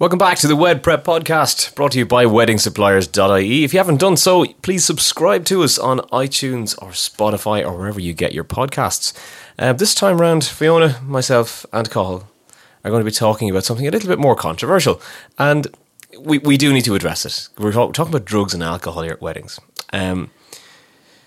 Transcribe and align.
Welcome 0.00 0.18
back 0.18 0.38
to 0.38 0.48
the 0.48 0.56
Wed 0.56 0.82
Prep 0.82 1.04
Podcast, 1.04 1.74
brought 1.74 1.92
to 1.92 1.98
you 1.98 2.06
by 2.06 2.24
WeddingSuppliers.ie. 2.24 3.64
If 3.64 3.74
you 3.74 3.78
haven't 3.78 4.00
done 4.00 4.16
so, 4.16 4.46
please 4.62 4.82
subscribe 4.82 5.44
to 5.44 5.62
us 5.62 5.78
on 5.78 5.98
iTunes 6.10 6.74
or 6.80 6.92
Spotify 6.92 7.62
or 7.62 7.76
wherever 7.76 8.00
you 8.00 8.14
get 8.14 8.32
your 8.32 8.44
podcasts. 8.44 9.12
Uh, 9.58 9.74
this 9.74 9.94
time 9.94 10.18
round, 10.18 10.42
Fiona, 10.42 10.98
myself, 11.02 11.66
and 11.70 11.90
Cahill 11.90 12.26
are 12.82 12.90
going 12.90 13.02
to 13.02 13.04
be 13.04 13.10
talking 13.10 13.50
about 13.50 13.66
something 13.66 13.86
a 13.86 13.90
little 13.90 14.08
bit 14.08 14.18
more 14.18 14.34
controversial, 14.34 15.02
and 15.38 15.66
we, 16.18 16.38
we 16.38 16.56
do 16.56 16.72
need 16.72 16.86
to 16.86 16.94
address 16.94 17.26
it. 17.26 17.50
We're 17.58 17.70
talk- 17.70 17.92
talking 17.92 18.14
about 18.14 18.24
drugs 18.24 18.54
and 18.54 18.62
alcohol 18.62 19.02
here 19.02 19.12
at 19.12 19.20
weddings. 19.20 19.60
Um, 19.92 20.30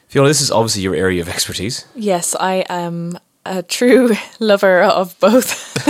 Fiona, 0.07 0.29
this 0.29 0.41
is 0.41 0.49
obviously 0.49 0.81
your 0.81 0.95
area 0.95 1.21
of 1.21 1.29
expertise. 1.29 1.85
Yes, 1.93 2.33
I 2.39 2.65
am 2.69 3.19
a 3.45 3.61
true 3.63 4.11
lover 4.39 4.81
of 4.83 5.19
both. 5.19 5.71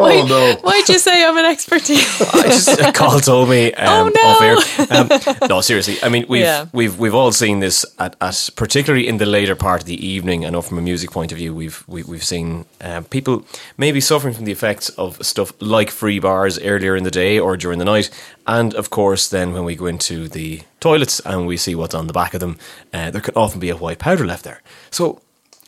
Oh 0.00 0.26
no! 0.28 0.56
Why'd 0.62 0.88
you 0.88 0.98
say 0.98 1.24
I'm 1.24 1.36
an 1.36 1.44
expert? 1.44 1.82
I 1.90 2.42
just 2.44 2.94
Carl 2.94 3.18
told 3.20 3.48
me 3.48 3.72
um, 3.74 3.88
Oh, 4.06 4.12
no. 4.14 4.28
off 4.28 4.42
air. 4.42 5.38
Um, 5.38 5.48
no, 5.48 5.60
seriously. 5.60 5.96
I 6.02 6.08
mean, 6.08 6.24
we've 6.28 6.42
Yeah. 6.42 6.66
we've 6.72 6.98
we've 6.98 7.14
all 7.14 7.32
seen 7.32 7.58
this 7.60 7.84
at, 7.98 8.14
at 8.20 8.50
particularly 8.54 9.08
in 9.08 9.16
the 9.18 9.26
later 9.26 9.56
part 9.56 9.80
of 9.80 9.86
the 9.86 10.06
evening. 10.06 10.44
I 10.46 10.50
know 10.50 10.62
from 10.62 10.78
a 10.78 10.82
music 10.82 11.10
point 11.10 11.32
of 11.32 11.38
view, 11.38 11.54
we've 11.54 11.82
we, 11.88 12.02
we've 12.04 12.22
seen 12.24 12.64
um, 12.80 13.04
people 13.04 13.44
maybe 13.76 14.00
suffering 14.00 14.34
from 14.34 14.44
the 14.44 14.52
effects 14.52 14.88
of 14.90 15.24
stuff 15.24 15.52
like 15.60 15.90
free 15.90 16.20
bars 16.20 16.58
earlier 16.60 16.94
in 16.96 17.02
the 17.04 17.10
day 17.10 17.38
or 17.38 17.56
during 17.56 17.78
the 17.78 17.84
night, 17.84 18.10
and 18.46 18.74
of 18.74 18.90
course, 18.90 19.28
then 19.28 19.52
when 19.52 19.64
we 19.64 19.74
go 19.74 19.86
into 19.86 20.28
the 20.28 20.62
toilets 20.80 21.18
and 21.20 21.46
we 21.46 21.56
see 21.56 21.74
what's 21.74 21.94
on 21.94 22.06
the 22.06 22.12
back 22.12 22.34
of 22.34 22.40
them, 22.40 22.56
uh, 22.94 23.10
there 23.10 23.20
can 23.22 23.34
often 23.34 23.58
be 23.58 23.70
a 23.70 23.76
white 23.76 23.98
powder 23.98 24.24
left 24.26 24.44
there. 24.44 24.62
So 24.90 25.20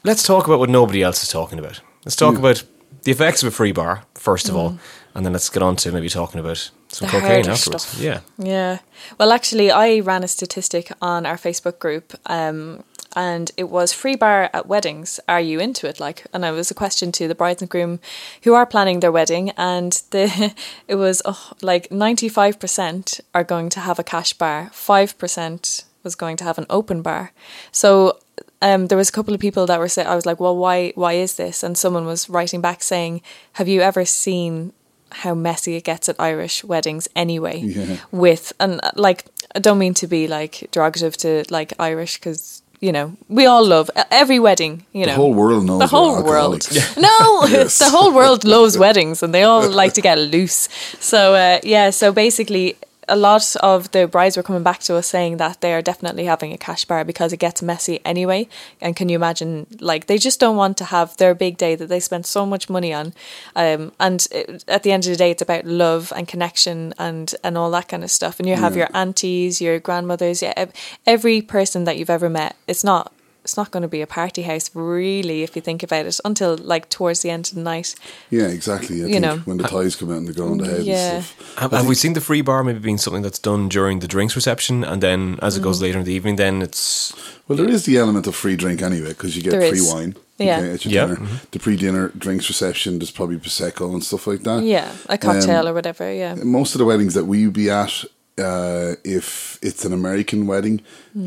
let's 0.04 0.22
talk 0.22 0.46
about 0.46 0.58
what 0.58 0.70
nobody 0.70 1.02
else 1.02 1.22
is 1.22 1.28
talking 1.28 1.58
about. 1.58 1.80
Let's 2.04 2.16
talk 2.16 2.36
about 2.36 2.64
the 3.02 3.12
effects 3.12 3.42
of 3.42 3.48
a 3.48 3.50
free 3.50 3.72
bar 3.72 4.04
first 4.14 4.48
of 4.48 4.56
all, 4.56 4.78
and 5.14 5.24
then 5.24 5.32
let's 5.32 5.48
get 5.48 5.62
on 5.62 5.76
to 5.76 5.92
maybe 5.92 6.08
talking 6.08 6.40
about 6.40 6.70
some 6.88 7.08
Mm. 7.08 7.12
The 7.12 7.20
cocaine 7.20 7.48
afterwards. 7.48 7.84
stuff. 7.84 8.00
Yeah, 8.00 8.20
Yeah. 8.36 8.78
Well, 9.18 9.32
actually, 9.32 9.70
I 9.70 10.00
ran 10.00 10.24
a 10.24 10.28
statistic 10.28 10.92
on 11.00 11.26
our 11.26 11.36
Facebook 11.36 11.78
group, 11.78 12.14
um, 12.26 12.84
and 13.16 13.50
it 13.56 13.68
was 13.70 13.92
free 13.92 14.16
bar 14.16 14.50
at 14.52 14.66
weddings. 14.66 15.20
Are 15.26 15.40
you 15.40 15.58
into 15.60 15.88
it? 15.88 16.00
Like, 16.00 16.26
and 16.32 16.44
it 16.44 16.52
was 16.52 16.70
a 16.70 16.74
question 16.74 17.12
to 17.12 17.28
the 17.28 17.34
brides 17.34 17.62
and 17.62 17.70
groom 17.70 18.00
who 18.44 18.54
are 18.54 18.66
planning 18.66 19.00
their 19.00 19.12
wedding, 19.12 19.50
and 19.56 19.92
the 20.10 20.54
it 20.88 20.96
was 20.96 21.22
oh, 21.24 21.52
like 21.62 21.90
ninety 21.90 22.28
five 22.28 22.58
percent 22.58 23.20
are 23.34 23.44
going 23.44 23.70
to 23.70 23.80
have 23.80 23.98
a 23.98 24.04
cash 24.04 24.32
bar, 24.32 24.70
five 24.72 25.16
percent 25.18 25.84
was 26.02 26.14
going 26.14 26.36
to 26.36 26.44
have 26.44 26.58
an 26.58 26.66
open 26.68 27.02
bar. 27.02 27.32
So. 27.72 28.18
Um, 28.62 28.86
there 28.88 28.98
was 28.98 29.08
a 29.08 29.12
couple 29.12 29.32
of 29.34 29.40
people 29.40 29.66
that 29.66 29.78
were 29.78 29.88
saying, 29.88 30.06
I 30.08 30.14
was 30.14 30.26
like, 30.26 30.38
well, 30.40 30.56
why, 30.56 30.92
why 30.94 31.14
is 31.14 31.36
this? 31.36 31.62
And 31.62 31.78
someone 31.78 32.04
was 32.04 32.28
writing 32.28 32.60
back 32.60 32.82
saying, 32.82 33.22
have 33.54 33.68
you 33.68 33.80
ever 33.80 34.04
seen 34.04 34.72
how 35.12 35.34
messy 35.34 35.76
it 35.76 35.84
gets 35.84 36.08
at 36.08 36.16
Irish 36.18 36.62
weddings 36.64 37.08
anyway? 37.16 37.60
Yeah. 37.64 37.96
with 38.12 38.52
and 38.60 38.80
uh, 38.82 38.90
like 38.94 39.24
I 39.54 39.58
don't 39.58 39.78
mean 39.78 39.94
to 39.94 40.06
be 40.06 40.28
like 40.28 40.68
derogative 40.72 41.16
to 41.18 41.44
like 41.50 41.72
Irish 41.80 42.18
because 42.18 42.62
you 42.80 42.92
know 42.92 43.16
we 43.28 43.44
all 43.46 43.66
love 43.66 43.90
every 44.10 44.38
wedding. 44.38 44.84
You 44.92 45.06
know, 45.06 45.12
The 45.12 45.16
whole 45.16 45.34
world 45.34 45.64
knows 45.66 45.80
the 45.80 45.86
whole 45.88 46.22
world. 46.22 46.62
alcoholics. 46.68 46.96
No, 47.08 47.46
Yes. 47.50 47.78
the 47.78 47.90
whole 47.90 48.12
world 48.14 48.44
loves 48.44 48.76
weddings 48.78 49.22
and 49.22 49.32
they 49.34 49.42
all 49.42 49.68
like 49.68 49.94
to 49.94 50.00
get 50.02 50.18
loose. 50.18 50.68
So 51.00 51.34
uh, 51.34 51.58
yeah, 51.64 51.90
so 51.90 52.12
basically. 52.12 52.76
A 53.12 53.16
lot 53.16 53.56
of 53.56 53.90
the 53.90 54.06
brides 54.06 54.36
were 54.36 54.42
coming 54.44 54.62
back 54.62 54.78
to 54.80 54.94
us 54.94 55.08
saying 55.08 55.38
that 55.38 55.60
they 55.60 55.74
are 55.74 55.82
definitely 55.82 56.26
having 56.26 56.52
a 56.52 56.58
cash 56.58 56.84
bar 56.84 57.04
because 57.04 57.32
it 57.32 57.38
gets 57.38 57.60
messy 57.60 58.00
anyway. 58.04 58.48
And 58.80 58.94
can 58.94 59.08
you 59.08 59.16
imagine, 59.16 59.66
like, 59.80 60.06
they 60.06 60.16
just 60.16 60.38
don't 60.38 60.56
want 60.56 60.76
to 60.78 60.84
have 60.84 61.16
their 61.16 61.34
big 61.34 61.56
day 61.56 61.74
that 61.74 61.88
they 61.88 61.98
spent 61.98 62.24
so 62.24 62.46
much 62.46 62.70
money 62.70 62.94
on. 62.94 63.12
Um, 63.56 63.90
and 63.98 64.26
it, 64.30 64.64
at 64.68 64.84
the 64.84 64.92
end 64.92 65.06
of 65.06 65.10
the 65.10 65.16
day, 65.16 65.32
it's 65.32 65.42
about 65.42 65.64
love 65.64 66.12
and 66.14 66.28
connection 66.28 66.94
and, 66.98 67.34
and 67.42 67.58
all 67.58 67.70
that 67.72 67.88
kind 67.88 68.04
of 68.04 68.10
stuff. 68.12 68.38
And 68.38 68.48
you 68.48 68.54
have 68.54 68.76
your 68.76 68.88
aunties, 68.94 69.60
your 69.60 69.80
grandmothers, 69.80 70.40
yeah, 70.40 70.66
every 71.04 71.42
person 71.42 71.84
that 71.84 71.98
you've 71.98 72.10
ever 72.10 72.30
met. 72.30 72.54
It's 72.68 72.84
not 72.84 73.12
it's 73.44 73.56
not 73.56 73.70
going 73.70 73.82
to 73.82 73.88
be 73.88 74.02
a 74.02 74.06
party 74.06 74.42
house 74.42 74.70
really 74.74 75.42
if 75.42 75.56
you 75.56 75.62
think 75.62 75.82
about 75.82 76.06
it 76.06 76.20
until 76.24 76.56
like 76.58 76.88
towards 76.90 77.20
the 77.22 77.30
end 77.30 77.48
of 77.48 77.54
the 77.54 77.62
night 77.62 77.94
Yeah, 78.30 78.48
exactly. 78.48 78.96
I 79.02 79.06
You 79.06 79.12
think 79.14 79.22
know. 79.24 79.36
when 79.44 79.56
the 79.58 79.64
ties 79.68 79.96
come 79.96 80.10
out 80.10 80.18
and 80.18 80.28
they 80.28 80.32
go 80.32 80.48
on 80.50 80.58
the 80.58 80.66
head 80.66 80.84
Yeah. 80.84 81.12
and 81.16 81.24
stuff. 81.24 81.58
have, 81.58 81.72
have 81.72 81.86
we 81.88 81.94
seen 81.94 82.12
the 82.12 82.20
free 82.20 82.42
bar 82.42 82.62
maybe 82.64 82.78
being 82.80 82.98
something 82.98 83.22
that's 83.22 83.38
done 83.38 83.68
during 83.68 84.00
the 84.00 84.08
drinks 84.08 84.34
reception, 84.36 84.84
and 84.84 85.02
then 85.02 85.38
as 85.42 85.56
it 85.56 85.60
Mm. 85.60 85.64
goes 85.64 85.80
later 85.82 85.98
in 85.98 86.04
the 86.04 86.12
evening, 86.12 86.36
then 86.36 86.62
it's 86.62 87.12
Well, 87.48 87.56
there 87.56 87.68
is 87.68 87.84
the 87.84 87.96
element 87.98 88.26
of 88.26 88.34
free 88.36 88.56
drink 88.56 88.82
anyway 88.82 89.08
because 89.08 89.34
you 89.36 89.42
get 89.42 89.50
There 89.52 89.68
free 89.70 89.78
is. 89.78 89.92
wine. 89.92 90.14
Yeah. 90.38 90.58
okay, 90.60 90.72
at 90.74 90.84
your 90.84 90.92
Yeah. 90.94 91.06
dinner. 91.14 91.28
The 91.50 91.58
pre-dinner 91.58 92.12
drinks 92.16 92.48
reception. 92.48 92.98
There's 92.98 93.10
probably 93.10 93.36
prosecco 93.38 93.92
and 93.92 94.02
stuff 94.04 94.26
like 94.26 94.42
that. 94.44 94.62
yeah 94.64 94.88
a 95.08 95.18
cocktail 95.18 95.62
Um, 95.62 95.68
or 95.68 95.74
whatever 95.74 96.04
yeah 96.12 96.34
Most 96.44 96.74
of 96.74 96.78
the 96.78 96.84
weddings 96.86 97.12
that 97.14 97.24
we 97.26 97.46
be 97.48 97.68
at, 97.70 97.92
uh, 98.38 98.94
if 99.04 99.58
it's 99.60 99.84
an 99.84 99.92
American 99.92 100.46
wedding, 100.46 100.80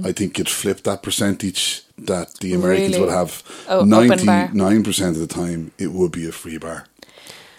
I 0.03 0.12
think 0.13 0.38
you'd 0.38 0.50
flip 0.50 0.81
that 0.84 1.03
percentage. 1.03 1.84
That 1.98 2.34
the 2.40 2.54
Americans 2.54 2.90
Mm. 2.90 2.92
Really? 2.94 3.00
would 3.06 3.14
have 3.14 3.44
Oh, 3.70 3.84
ninety-nine 3.86 4.84
percent 4.84 5.16
of 5.16 5.22
the 5.28 5.28
time 5.28 5.72
it 5.78 5.92
would 5.92 6.12
be 6.12 6.28
a 6.28 6.31
free 6.31 6.58
bar. 6.58 6.88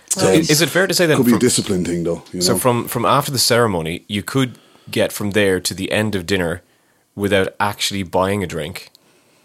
so 0.08 0.26
Right. 0.28 0.48
is 0.50 0.60
it 0.60 0.68
fair 0.70 0.86
to 0.86 0.94
say 0.94 1.06
that 1.06 1.16
Could 1.16 1.26
be 1.26 1.32
a 1.32 1.34
from, 1.34 1.38
discipline 1.48 1.84
thing 1.84 2.04
though. 2.04 2.22
You 2.32 2.40
know? 2.40 2.46
so 2.46 2.58
from 2.58 2.88
from 2.88 3.04
after 3.04 3.30
the 3.32 3.38
ceremony, 3.38 4.04
you 4.08 4.22
could 4.22 4.58
get 4.90 5.12
from 5.12 5.30
there 5.32 5.60
to 5.60 5.72
the 5.74 5.90
end 5.92 6.14
of 6.14 6.26
dinner 6.26 6.62
without 7.14 7.54
actually 7.58 8.02
buying 8.02 8.42
a 8.42 8.46
drink 8.46 8.90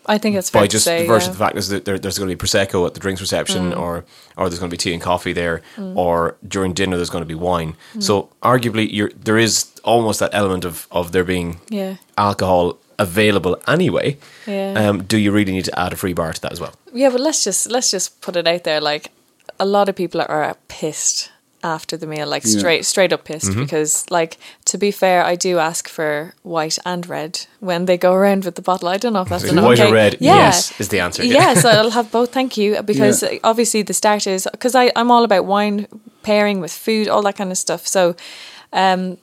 I 0.05 0.17
think 0.17 0.35
it's 0.35 0.49
fair 0.49 0.63
by 0.63 0.67
just 0.67 0.85
say 0.85 1.01
the 1.03 1.07
version 1.07 1.27
yeah. 1.27 1.31
of 1.33 1.37
the 1.37 1.45
fact 1.45 1.57
is 1.57 1.67
that 1.69 1.85
there, 1.85 1.99
there's 1.99 2.17
going 2.17 2.29
to 2.29 2.35
be 2.35 2.39
prosecco 2.47 2.85
at 2.87 2.93
the 2.95 2.99
drinks 2.99 3.21
reception, 3.21 3.71
Mm. 3.71 3.79
or 3.79 4.05
or 4.37 4.49
there's 4.49 4.59
going 4.59 4.71
to 4.71 4.73
be 4.77 4.83
tea 4.85 4.93
and 4.93 5.01
coffee 5.03 5.33
there, 5.33 5.61
or 5.77 6.35
during 6.47 6.73
dinner 6.73 6.95
there's 6.97 7.11
going 7.11 7.21
to 7.27 7.27
be 7.35 7.39
wine. 7.49 7.75
Mm. 7.95 8.01
So 8.01 8.29
arguably, 8.41 8.87
you're, 8.91 9.11
there 9.23 9.37
is 9.37 9.67
almost 9.83 10.19
that 10.19 10.31
element 10.33 10.65
of 10.65 10.87
of 10.91 11.11
there 11.11 11.23
being 11.23 11.59
Yeah. 11.69 11.97
alcohol 12.17 12.79
available 12.99 13.57
anyway. 13.67 14.17
Yeah. 14.45 14.73
Um, 14.89 15.03
do 15.03 15.17
you 15.17 15.31
really 15.31 15.51
need 15.51 15.65
to 15.65 15.79
add 15.79 15.93
a 15.93 15.95
free 15.95 16.13
bar 16.13 16.33
to 16.33 16.41
that 16.41 16.51
as 16.51 16.59
well? 16.59 16.73
yeah 16.93 17.09
but 17.11 17.19
let's 17.21 17.43
just 17.43 17.69
let's 17.71 17.91
just 17.91 18.19
put 18.21 18.35
it 18.35 18.47
out 18.47 18.63
there 18.63 18.81
like 18.81 19.11
a 19.59 19.65
lot 19.65 19.89
of 19.89 19.95
people 19.95 20.21
are 20.21 20.55
pissed 20.67 21.31
after 21.63 21.97
the 21.97 22.07
meal 22.07 22.27
like 22.27 22.43
Yeah. 22.45 22.57
straight 22.59 22.85
straight 22.85 23.13
up 23.13 23.23
pissed 23.25 23.47
Mm-hmm. 23.51 23.61
because 23.63 24.09
like 24.09 24.37
to 24.65 24.77
be 24.77 24.91
fair 24.91 25.23
I 25.23 25.35
do 25.35 25.59
ask 25.59 25.87
for 25.89 26.33
white 26.43 26.79
and 26.85 27.05
red 27.07 27.45
when 27.59 27.85
they 27.85 27.97
go 27.97 28.13
around 28.13 28.43
with 28.45 28.55
the 28.55 28.61
bottle 28.63 28.87
I 28.87 28.97
don't 28.97 29.13
know 29.13 29.21
if 29.21 29.29
that's 29.29 29.43
Is 29.43 29.51
an 29.51 29.59
it 29.59 29.61
white 29.63 29.79
okay 29.79 29.89
or 29.91 29.93
red? 29.93 30.13
yeah 30.19 30.35
Yes, 30.47 30.79
is 30.79 30.87
the 30.89 30.99
answer. 31.01 31.23
yes 31.23 31.63
I'll 31.65 31.91
have 31.91 32.09
both 32.11 32.31
thank 32.33 32.57
you 32.57 32.81
because 32.91 33.21
Yeah. 33.23 33.39
obviously 33.43 33.83
the 33.83 33.93
starters 33.93 34.47
because 34.51 34.73
I 34.73 34.91
I'm 34.95 35.11
all 35.11 35.23
about 35.23 35.45
wine 35.45 35.85
pairing 36.23 36.61
with 36.61 36.71
food 36.73 37.07
all 37.07 37.21
that 37.23 37.35
kind 37.37 37.51
of 37.51 37.57
stuff 37.57 37.85
so 37.87 38.15
um 38.73 39.17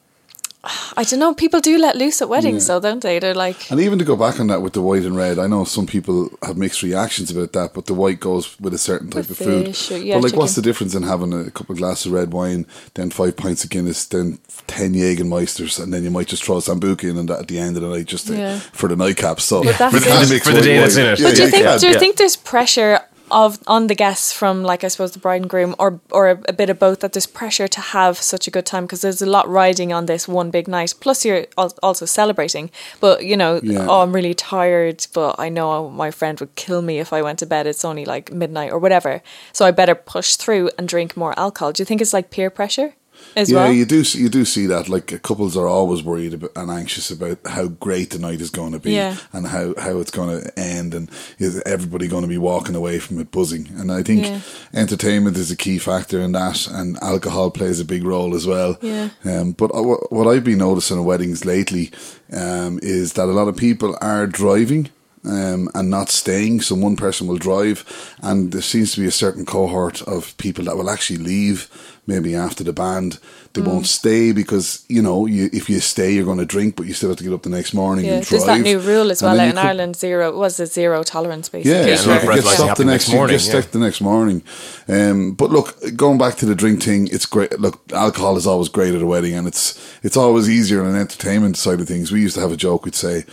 I 0.97 1.05
don't 1.05 1.21
know 1.21 1.35
people 1.35 1.61
do 1.61 1.79
let 1.79 1.97
loose 1.97 2.21
at 2.23 2.29
weddings 2.29 2.67
Yeah. 2.69 2.75
though 2.75 2.81
don't 2.89 3.03
they 3.03 3.19
they're 3.19 3.35
like 3.35 3.71
And 3.71 3.81
even 3.81 3.99
to 3.99 4.05
go 4.05 4.17
back 4.17 4.41
on 4.41 4.47
that 4.49 4.63
with 4.63 4.73
the 4.75 4.83
white 4.83 5.05
and 5.05 5.17
red, 5.17 5.39
I 5.39 5.47
know 5.47 5.65
some 5.65 5.87
people 5.87 6.31
have 6.43 6.57
mixed 6.57 6.83
reactions 6.83 7.31
about 7.31 7.53
that, 7.53 7.75
but 7.75 7.87
the 7.87 7.95
white 7.95 8.21
goes 8.21 8.59
with 8.61 8.75
a 8.75 8.79
certain 8.79 9.11
type 9.11 9.31
of 9.31 9.37
food. 9.39 9.77
or- 9.91 9.99
yeah, 9.99 10.17
but 10.17 10.25
like, 10.25 10.37
what's 10.37 10.55
the 10.55 10.63
difference 10.63 10.95
in 10.95 11.03
having 11.05 11.33
a 11.33 11.51
couple 11.51 11.73
of 11.73 11.79
glasses 11.79 12.07
of 12.07 12.13
red 12.13 12.33
wine, 12.33 12.67
then 12.95 13.11
five 13.11 13.37
pints 13.37 13.65
of 13.65 13.71
Guinness, 13.71 14.05
then 14.07 14.39
ten 14.67 14.93
Jägermeisters, 14.95 15.83
and 15.83 15.93
then 15.93 16.03
you 16.05 16.11
might 16.11 16.27
just 16.27 16.45
throw 16.45 16.57
a 16.57 16.61
Sambuca 16.61 17.05
in 17.11 17.17
and 17.19 17.29
that 17.29 17.41
at 17.41 17.49
the 17.49 17.59
end 17.59 17.77
of 17.77 17.83
the 17.83 17.89
night 17.89 18.07
just 18.07 18.27
to, 18.29 18.37
Yeah. 18.37 18.59
for 18.73 18.89
the 18.89 18.97
nightcap. 18.97 19.41
So 19.41 19.63
But 19.63 19.79
that's 19.79 19.95
for 19.95 20.01
the, 20.01 20.41
For 20.41 20.53
the 20.53 20.61
day 20.63 20.75
wine. 20.75 20.81
that's 20.83 20.97
in 20.97 21.07
it. 21.07 21.19
Yeah, 21.19 21.29
But 21.29 21.37
do 21.37 21.43
you 21.43 21.45
yeah, 21.47 21.51
think 21.51 21.65
yeah. 21.65 21.79
do 21.79 21.89
you 21.89 21.99
think 21.99 22.17
there's 22.17 22.37
pressure 22.37 23.01
of 23.31 23.59
on 23.67 23.87
the 23.89 23.95
guests 23.95 24.33
from 24.33 24.63
like 24.63 24.85
I 24.85 24.89
suppose 24.89 25.13
the 25.13 25.19
bride 25.19 25.43
and 25.43 25.51
groom 25.51 25.75
or 25.79 26.01
or 26.11 26.31
a, 26.31 26.41
a 26.49 26.53
bit 26.53 26.71
of 26.71 26.79
both 26.79 27.01
that 27.01 27.13
there's 27.13 27.27
pressure 27.27 27.69
to 27.69 27.81
have 27.81 28.19
such 28.19 28.47
a 28.47 28.51
good 28.51 28.67
time 28.67 28.85
because 28.85 29.01
there's 29.01 29.23
a 29.23 29.27
lot 29.27 29.49
riding 29.49 29.93
on 29.93 30.07
this 30.07 30.29
one 30.29 30.51
big 30.51 30.69
night. 30.69 30.95
Plus 31.01 31.25
you're 31.25 31.47
al- 31.59 31.75
also 31.83 32.07
celebrating. 32.07 32.71
But 33.01 33.25
you 33.25 33.37
know 33.37 33.61
Yeah. 33.63 33.87
oh 33.89 34.03
I'm 34.03 34.13
really 34.15 34.35
tired 34.35 35.07
but 35.13 35.37
I 35.39 35.49
know 35.49 35.91
my 35.91 36.11
friend 36.11 36.39
would 36.41 36.55
kill 36.55 36.83
me 36.83 36.99
if 37.01 37.13
I 37.13 37.23
went 37.23 37.39
to 37.41 37.47
bed. 37.47 37.67
It's 37.67 37.85
only 37.85 38.05
like 38.05 38.33
midnight 38.33 38.73
or 38.73 38.79
whatever. 38.79 39.23
So 39.53 39.65
I 39.67 39.71
better 39.71 39.95
push 39.95 40.37
through 40.37 40.71
and 40.79 40.89
drink 40.89 41.17
more 41.17 41.39
alcohol. 41.39 41.73
Do 41.73 41.81
you 41.81 41.85
think 41.87 42.01
it's 42.01 42.13
like 42.13 42.31
peer 42.31 42.51
pressure 42.51 42.95
as 43.35 43.51
Yeah, 43.51 43.65
well 43.65 43.73
you 43.73 43.85
do 43.85 44.03
see- 44.05 44.21
you 44.21 44.29
do 44.29 44.45
see 44.45 44.67
that. 44.67 44.89
Like 44.89 45.23
couples 45.23 45.57
are 45.57 45.67
always 45.69 46.03
worried 46.03 46.35
about, 46.35 46.53
and 46.57 46.71
anxious 46.71 47.11
about 47.11 47.39
how 47.47 47.67
great 47.69 48.11
the 48.11 48.19
night 48.19 48.41
is 48.41 48.51
going 48.51 48.73
to 48.73 48.79
be, 48.79 48.93
Yeah. 48.93 49.17
and 49.33 49.47
how, 49.47 49.75
how 49.79 49.99
it's 50.01 50.11
going 50.11 50.41
to 50.41 50.59
end, 50.59 50.95
and 50.95 51.11
is 51.39 51.61
everybody 51.67 52.09
going 52.09 52.23
to 52.23 52.29
be 52.29 52.39
walking 52.39 52.75
away 52.77 52.99
from 52.99 53.21
it 53.21 53.31
buzzing? 53.31 53.69
And 53.79 53.91
I 53.93 54.03
think 54.03 54.25
Yeah. 54.25 54.41
entertainment 54.75 55.37
is 55.37 55.51
a 55.51 55.57
key 55.57 55.79
factor 55.79 56.21
in 56.21 56.33
that, 56.33 56.67
and 56.69 56.97
alcohol 57.03 57.51
plays 57.51 57.81
a 57.81 57.85
big 57.85 58.05
role 58.05 58.35
as 58.35 58.47
well. 58.47 58.77
Yeah. 58.83 59.09
Um, 59.25 59.53
but 59.53 59.71
uh, 59.75 59.83
what 59.83 60.13
what 60.13 60.27
I've 60.27 60.45
been 60.45 60.59
noticing 60.59 60.99
at 60.99 61.05
weddings 61.05 61.45
lately 61.45 61.91
um, 62.33 62.79
is 62.83 63.13
that 63.15 63.25
a 63.29 63.33
lot 63.33 63.49
of 63.49 63.57
people 63.57 63.97
are 64.01 64.27
driving. 64.27 64.89
um, 65.29 65.69
and 65.75 65.91
not 65.91 66.09
staying. 66.09 66.61
So 66.61 66.77
one 66.77 66.95
person 66.95 67.27
will 67.27 67.37
drive, 67.39 67.85
and 68.23 68.53
there 68.53 68.63
seems 68.63 68.93
to 68.95 69.01
be 69.01 69.09
a 69.09 69.11
certain 69.25 69.45
cohort 69.45 70.01
of 70.03 70.37
people 70.37 70.65
that 70.67 70.77
will 70.77 70.89
actually 70.89 71.19
leave 71.19 71.69
maybe 72.07 72.35
after 72.35 72.63
the 72.65 72.73
band. 72.73 73.19
They 73.55 73.63
Mm. 73.63 73.67
won't 73.69 73.87
stay 73.87 74.33
because 74.33 74.83
you 74.89 75.01
know 75.03 75.25
you, 75.27 75.49
if 75.53 75.71
you 75.71 75.81
stay, 75.81 76.13
you're 76.13 76.25
going 76.27 76.39
to 76.39 76.45
drink, 76.45 76.77
but 76.77 76.87
you 76.87 76.93
still 76.95 77.09
have 77.09 77.19
to 77.19 77.25
get 77.25 77.33
up 77.33 77.43
the 77.43 77.49
next 77.49 77.73
morning 77.73 78.05
Yeah, 78.05 78.13
and 78.17 78.23
drive. 78.27 78.31
there's 78.31 78.45
that 78.45 78.61
new 78.61 78.79
rule 78.79 79.11
as 79.11 79.23
And 79.23 79.29
well 79.31 79.37
then 79.39 79.49
out 79.49 79.51
in 79.51 79.57
could- 79.57 79.67
Ireland. 79.69 79.97
Zero 79.97 80.39
was 80.39 80.61
it 80.61 80.71
zero 80.73 81.03
tolerance 81.03 81.49
basically? 81.49 81.73
yeah, 81.73 81.87
Yeah, 81.87 81.97
so 81.97 82.11
and 82.11 82.23
you 82.23 82.29
red 82.29 82.37
get 82.37 82.45
lighting 82.45 82.65
stopped 82.65 82.79
the 82.79 82.85
next, 82.85 83.09
next 83.09 83.15
morning, 83.17 83.39
You 83.41 83.53
get 83.53 83.55
yeah. 83.65 83.71
the 83.73 83.79
next 83.79 84.01
morning. 84.03 84.43
Um, 84.89 85.33
but 85.33 85.51
look, 85.51 85.97
going 85.97 86.19
back 86.19 86.37
to 86.37 86.47
the 86.47 86.55
drink 86.55 86.83
thing, 86.83 87.09
it's 87.11 87.27
great. 87.27 87.59
Look, 87.59 87.81
alcohol 87.93 88.37
is 88.37 88.47
always 88.47 88.69
great 88.69 88.95
at 88.95 89.01
a 89.03 89.07
wedding, 89.07 89.35
and 89.35 89.49
it's 89.49 89.75
it's 90.03 90.17
always 90.17 90.49
easier 90.51 90.83
on 90.83 90.89
an 90.95 90.97
entertainment 91.01 91.57
side 91.57 91.81
of 91.81 91.89
things. 91.89 92.13
We 92.13 92.21
used 92.21 92.35
to 92.35 92.41
have 92.43 92.53
a 92.53 92.57
joke. 92.57 92.85
We'd 92.85 92.95
say, 92.95 93.25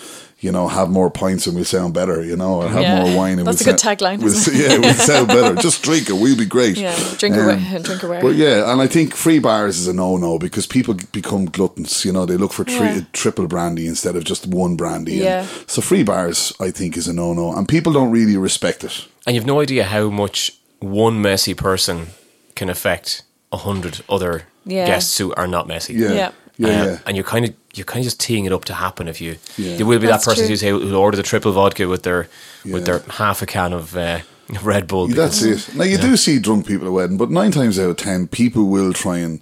you 0.43 0.51
know, 0.51 0.67
have 0.67 0.89
more 0.89 1.09
pints 1.09 1.47
and 1.47 1.55
we'll 1.55 1.65
sound 1.65 1.93
better. 1.93 2.23
You 2.23 2.35
know, 2.35 2.61
or 2.61 2.67
have 2.69 2.81
Yeah. 2.81 3.01
more 3.03 3.15
wine 3.17 3.39
and 3.39 3.47
That's 3.47 3.65
we'll 3.65 3.73
a 3.75 3.77
good 3.77 3.81
tagline, 3.87 4.19
We'll, 4.21 4.33
yeah, 4.63 4.77
we'll 4.77 4.93
sound 5.13 5.27
better. 5.29 5.55
Just 5.55 5.81
drink 5.83 6.09
it. 6.09 6.13
We'll 6.13 6.37
be 6.37 6.45
great. 6.45 6.77
Yeah, 6.77 6.95
drink 7.17 7.35
Um, 7.35 7.43
away, 7.43 7.79
drink 7.89 8.03
away. 8.03 8.19
But 8.21 8.35
yeah, 8.35 8.71
and 8.71 8.81
I 8.81 8.87
think 8.87 9.15
free 9.15 9.39
bars 9.39 9.79
is 9.79 9.87
a 9.87 9.93
no 9.93 10.17
no 10.17 10.37
because 10.37 10.67
people 10.67 10.93
become 11.11 11.45
gluttons. 11.45 12.03
You 12.05 12.11
know, 12.11 12.25
they 12.25 12.37
look 12.37 12.53
for 12.53 12.65
tri- 12.65 12.95
Yeah. 12.95 13.01
triple 13.13 13.47
brandy 13.47 13.87
instead 13.87 14.15
of 14.15 14.23
just 14.25 14.45
one 14.47 14.75
brandy. 14.75 15.13
And 15.13 15.21
Yeah. 15.23 15.45
So 15.67 15.81
free 15.81 16.03
bars, 16.03 16.53
I 16.59 16.71
think, 16.71 16.97
is 16.97 17.07
a 17.07 17.13
no 17.13 17.33
no, 17.33 17.53
and 17.55 17.67
people 17.67 17.93
don't 17.93 18.11
really 18.11 18.37
respect 18.37 18.83
it. 18.83 19.07
And 19.25 19.35
you've 19.35 19.45
no 19.53 19.61
idea 19.61 19.83
how 19.85 20.09
much 20.09 20.51
one 20.79 21.21
messy 21.21 21.53
person 21.53 22.07
can 22.55 22.69
affect 22.69 23.23
a 23.51 23.57
hundred 23.57 24.01
other 24.09 24.41
Yeah. 24.65 24.85
guests 24.87 25.17
who 25.19 25.33
are 25.35 25.47
not 25.47 25.67
messy. 25.67 25.93
Yeah, 25.93 26.13
Yeah. 26.13 26.31
yeah, 26.57 26.67
Um, 26.81 26.87
yeah. 26.87 26.97
And 27.05 27.15
you're 27.15 27.23
kind 27.33 27.45
of 27.45 27.51
you're 27.73 27.85
kind 27.85 27.99
of 27.99 28.05
just 28.05 28.19
teeing 28.19 28.45
it 28.45 28.51
up 28.53 28.65
to 28.65 28.73
happen 28.73 29.07
if 29.07 29.19
you 29.21 29.37
Yeah. 29.57 29.77
there 29.77 29.85
will 29.85 29.99
be 29.99 30.07
That's 30.07 30.25
that 30.25 30.31
person 30.31 30.43
true. 30.45 30.49
who's 30.49 30.61
who 30.61 30.79
who'll 30.79 30.95
order 31.01 31.17
the 31.17 31.23
triple 31.23 31.51
vodka 31.51 31.87
with 31.87 32.03
their 32.03 32.27
Yeah. 32.63 32.73
with 32.73 32.85
their 32.85 32.99
half 33.09 33.41
a 33.41 33.45
can 33.45 33.73
of 33.73 33.95
uh, 33.97 34.19
Red 34.63 34.87
Bull. 34.87 35.09
Yeah, 35.09 35.15
That's 35.15 35.41
because- 35.41 35.69
it. 35.69 35.75
Now 35.75 35.83
you 35.85 35.97
do 35.97 36.15
see 36.17 36.39
drunk 36.39 36.67
people 36.67 36.87
at 36.87 36.93
wedding, 36.93 37.17
but 37.17 37.29
nine 37.31 37.51
times 37.51 37.79
out 37.79 37.89
of 37.89 37.97
ten, 37.97 38.27
people 38.27 38.65
will 38.65 38.93
try 38.93 39.17
and, 39.19 39.41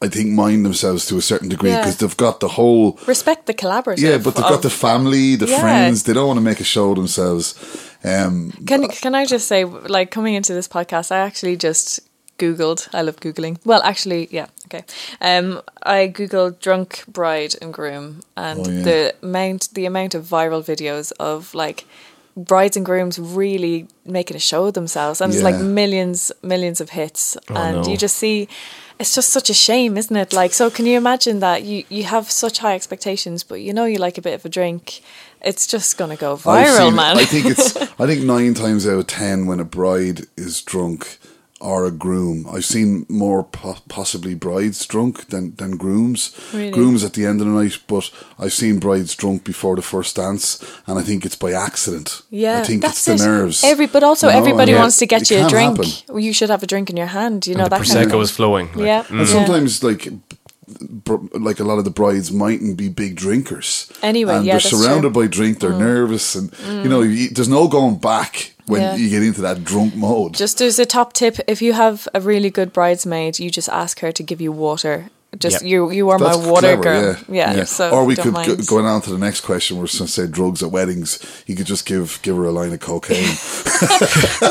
I 0.00 0.08
think, 0.08 0.28
mind 0.30 0.64
themselves 0.64 1.06
to 1.06 1.16
a 1.18 1.22
certain 1.22 1.48
degree 1.48 1.70
Yeah. 1.70 1.80
because 1.80 1.96
they've 1.98 2.16
got 2.16 2.40
the 2.40 2.48
whole. 2.48 2.98
Respect 3.06 3.46
the 3.46 3.54
collaborative. 3.54 3.98
Yeah, 3.98 4.18
but 4.18 4.34
they've 4.36 4.44
of- 4.44 4.50
got 4.50 4.62
the 4.62 4.70
family, 4.70 5.36
the 5.36 5.46
Yeah. 5.46 5.60
friends. 5.60 6.02
They 6.04 6.12
don't 6.12 6.28
want 6.28 6.38
to 6.38 6.42
make 6.50 6.60
a 6.60 6.64
show 6.64 6.90
of 6.90 6.96
themselves. 6.96 7.54
Um, 8.04 8.52
Can 8.66 8.88
can 8.88 9.14
I 9.14 9.26
just 9.26 9.48
say, 9.48 9.64
like 9.64 10.10
coming 10.10 10.34
into 10.34 10.54
this 10.54 10.68
podcast, 10.68 11.10
I 11.10 11.18
actually 11.18 11.56
just 11.56 12.00
googled. 12.38 12.88
I 12.94 13.02
love 13.02 13.16
googling. 13.16 13.56
Well, 13.64 13.80
actually, 13.82 14.28
yeah, 14.30 14.46
okay. 14.66 14.84
Um, 15.20 15.62
I 15.82 16.08
googled 16.08 16.60
drunk 16.60 17.04
bride 17.08 17.54
and 17.60 17.72
groom, 17.72 18.20
and 18.36 18.60
Oh, 18.66 18.70
yeah. 18.70 18.82
the 18.82 19.14
amount 19.22 19.68
the 19.74 19.86
amount 19.86 20.14
of 20.14 20.24
viral 20.24 20.62
videos 20.62 21.12
of 21.18 21.54
like 21.54 21.84
brides 22.36 22.76
and 22.76 22.84
grooms 22.84 23.18
really 23.18 23.86
making 24.04 24.36
a 24.36 24.40
show 24.40 24.66
of 24.66 24.74
themselves, 24.74 25.20
and 25.20 25.32
it's 25.32 25.42
like 25.42 25.56
millions 25.58 26.30
millions 26.42 26.80
of 26.80 26.90
hits, 26.90 27.36
and 27.48 27.82
no. 27.82 27.88
you 27.88 27.96
just 27.96 28.16
see. 28.16 28.48
It's 28.98 29.14
just 29.14 29.28
such 29.28 29.50
a 29.50 29.54
shame, 29.54 29.98
isn't 29.98 30.16
it? 30.16 30.32
Like, 30.32 30.54
so 30.54 30.70
can 30.70 30.86
you 30.86 30.96
imagine 30.96 31.40
that 31.40 31.64
you, 31.64 31.84
you 31.90 32.04
have 32.04 32.30
such 32.30 32.60
high 32.60 32.74
expectations, 32.74 33.44
but 33.44 33.56
you 33.60 33.74
know 33.74 33.84
you 33.84 33.98
like 33.98 34.16
a 34.16 34.22
bit 34.22 34.32
of 34.32 34.42
a 34.46 34.48
drink. 34.48 35.02
It's 35.42 35.66
just 35.66 35.98
gonna 35.98 36.16
go 36.16 36.34
viral, 36.34 36.78
seen 36.86 36.94
man. 36.94 37.18
I 37.18 37.24
think 37.26 37.44
it's. 37.44 37.76
I 38.00 38.06
think 38.06 38.24
nine 38.24 38.54
times 38.54 38.86
out 38.86 38.98
of 38.98 39.06
ten, 39.06 39.44
when 39.46 39.60
a 39.60 39.66
bride 39.66 40.20
is 40.38 40.62
drunk 40.62 41.18
or 41.58 41.86
a 41.86 41.90
groom, 41.90 42.46
I've 42.52 42.66
seen 42.66 43.06
more 43.08 43.42
po- 43.42 43.78
possibly 43.88 44.34
brides 44.34 44.84
drunk 44.86 45.28
than 45.28 45.54
than 45.56 45.76
grooms. 45.78 46.36
Really? 46.52 46.70
Grooms 46.70 47.02
at 47.02 47.14
the 47.14 47.24
end 47.24 47.40
of 47.40 47.46
the 47.46 47.52
night, 47.52 47.78
but 47.86 48.10
I've 48.38 48.52
seen 48.52 48.78
brides 48.78 49.14
drunk 49.16 49.42
before 49.44 49.74
the 49.76 49.82
first 49.82 50.16
dance, 50.16 50.62
and 50.86 50.98
I 50.98 51.02
think 51.02 51.24
it's 51.24 51.36
by 51.36 51.52
accident. 51.52 52.22
Yeah, 52.30 52.60
I 52.60 52.64
think 52.64 52.82
that's 52.82 53.08
it's 53.08 53.22
the 53.22 53.28
it. 53.28 53.32
nerves. 53.32 53.64
Every, 53.64 53.86
but 53.86 54.02
also 54.02 54.26
you 54.26 54.32
know, 54.34 54.38
everybody 54.38 54.72
and 54.72 54.80
wants 54.80 54.98
to 54.98 55.06
get 55.06 55.30
you 55.30 55.46
a 55.46 55.48
drink. 55.48 55.78
happen. 55.82 56.20
You 56.20 56.32
should 56.34 56.50
have 56.50 56.62
a 56.62 56.66
drink 56.66 56.90
in 56.90 56.96
your 56.96 57.06
hand. 57.06 57.46
You 57.46 57.54
know 57.54 57.64
and 57.64 57.72
the 57.72 57.78
that 57.78 57.86
kind 57.88 58.06
of 58.06 58.12
prosecco 58.12 58.22
is 58.22 58.30
flowing. 58.30 58.66
like, 58.74 58.86
yeah, 58.86 59.04
And 59.08 59.26
sometimes, 59.26 59.82
like, 59.82 60.08
like 61.32 61.60
a 61.60 61.64
lot 61.64 61.78
of 61.78 61.84
the 61.84 61.90
brides 61.90 62.32
mightn't 62.32 62.76
be 62.76 62.88
big 62.88 63.14
drinkers. 63.16 63.90
Anyway, 64.02 64.34
and 64.36 64.44
yeah, 64.44 64.52
they're 64.52 64.60
that's 64.60 64.70
true. 64.70 64.78
Mm. 64.78 64.82
surrounded 64.84 65.12
by 65.12 65.26
drink. 65.26 65.60
They're 65.60 65.72
nervous, 65.72 66.34
and 66.34 66.52
you 66.82 66.88
know, 66.88 67.02
you, 67.02 67.30
there's 67.30 67.48
no 67.48 67.68
going 67.68 67.96
back 67.96 68.52
when 68.66 68.80
Yeah. 68.82 68.96
you 68.96 69.08
get 69.08 69.22
into 69.22 69.40
that 69.42 69.64
drunk 69.64 69.94
mode. 69.94 70.34
Just 70.34 70.60
as 70.60 70.78
a 70.78 70.86
top 70.86 71.12
tip, 71.12 71.38
if 71.46 71.62
you 71.62 71.72
have 71.72 72.08
a 72.14 72.20
really 72.20 72.50
good 72.50 72.72
bridesmaid, 72.72 73.38
you 73.38 73.50
just 73.50 73.68
ask 73.68 74.00
her 74.00 74.12
to 74.12 74.22
give 74.22 74.40
you 74.40 74.52
water. 74.52 75.10
Just 75.38 75.62
Yep. 75.62 75.70
you, 75.70 75.90
you 75.90 76.10
are 76.10 76.18
That's 76.18 76.38
my 76.38 76.50
water 76.50 76.76
clever, 76.76 76.82
girl. 76.82 77.16
Yeah, 77.28 77.64
so 77.64 77.90
or 77.90 78.04
we 78.04 78.14
don't 78.14 78.24
could 78.24 78.32
mind. 78.34 78.48
go, 78.58 78.64
going 78.64 78.86
on 78.86 79.00
to 79.02 79.10
the 79.10 79.18
next 79.18 79.40
question. 79.42 79.76
We're 79.76 79.82
going 79.86 79.88
to 79.88 80.08
say 80.08 80.26
drugs 80.26 80.62
at 80.62 80.70
weddings. 80.70 81.18
You 81.46 81.56
could 81.56 81.66
just 81.66 81.84
give 81.86 82.18
give 82.22 82.36
her 82.36 82.44
a 82.44 82.52
line 82.52 82.72
of 82.72 82.80
cocaine. 82.80 83.24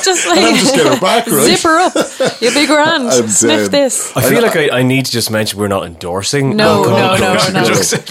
just 0.04 0.28
like 0.28 0.38
and 0.40 0.58
just 0.58 0.76
get 0.76 0.86
her 0.86 1.00
back, 1.00 1.28
right? 1.28 1.58
zip 1.58 1.60
her 1.62 1.80
up. 1.80 1.94
You 2.42 2.52
big 2.52 2.68
grand. 2.68 3.08
I'm 3.10 3.28
Sniff 3.28 3.64
dead. 3.64 3.72
this. 3.72 4.16
I 4.16 4.22
feel 4.22 4.42
like 4.42 4.56
I, 4.56 4.80
I 4.80 4.84
need 4.84 5.06
to 5.06 5.12
just 5.12 5.32
mention 5.32 5.60
we're 5.60 5.68
not 5.68 5.86
endorsing. 5.86 6.56
No, 6.56 6.84
no, 6.84 7.16
no, 7.18 7.38
no. 7.54 7.64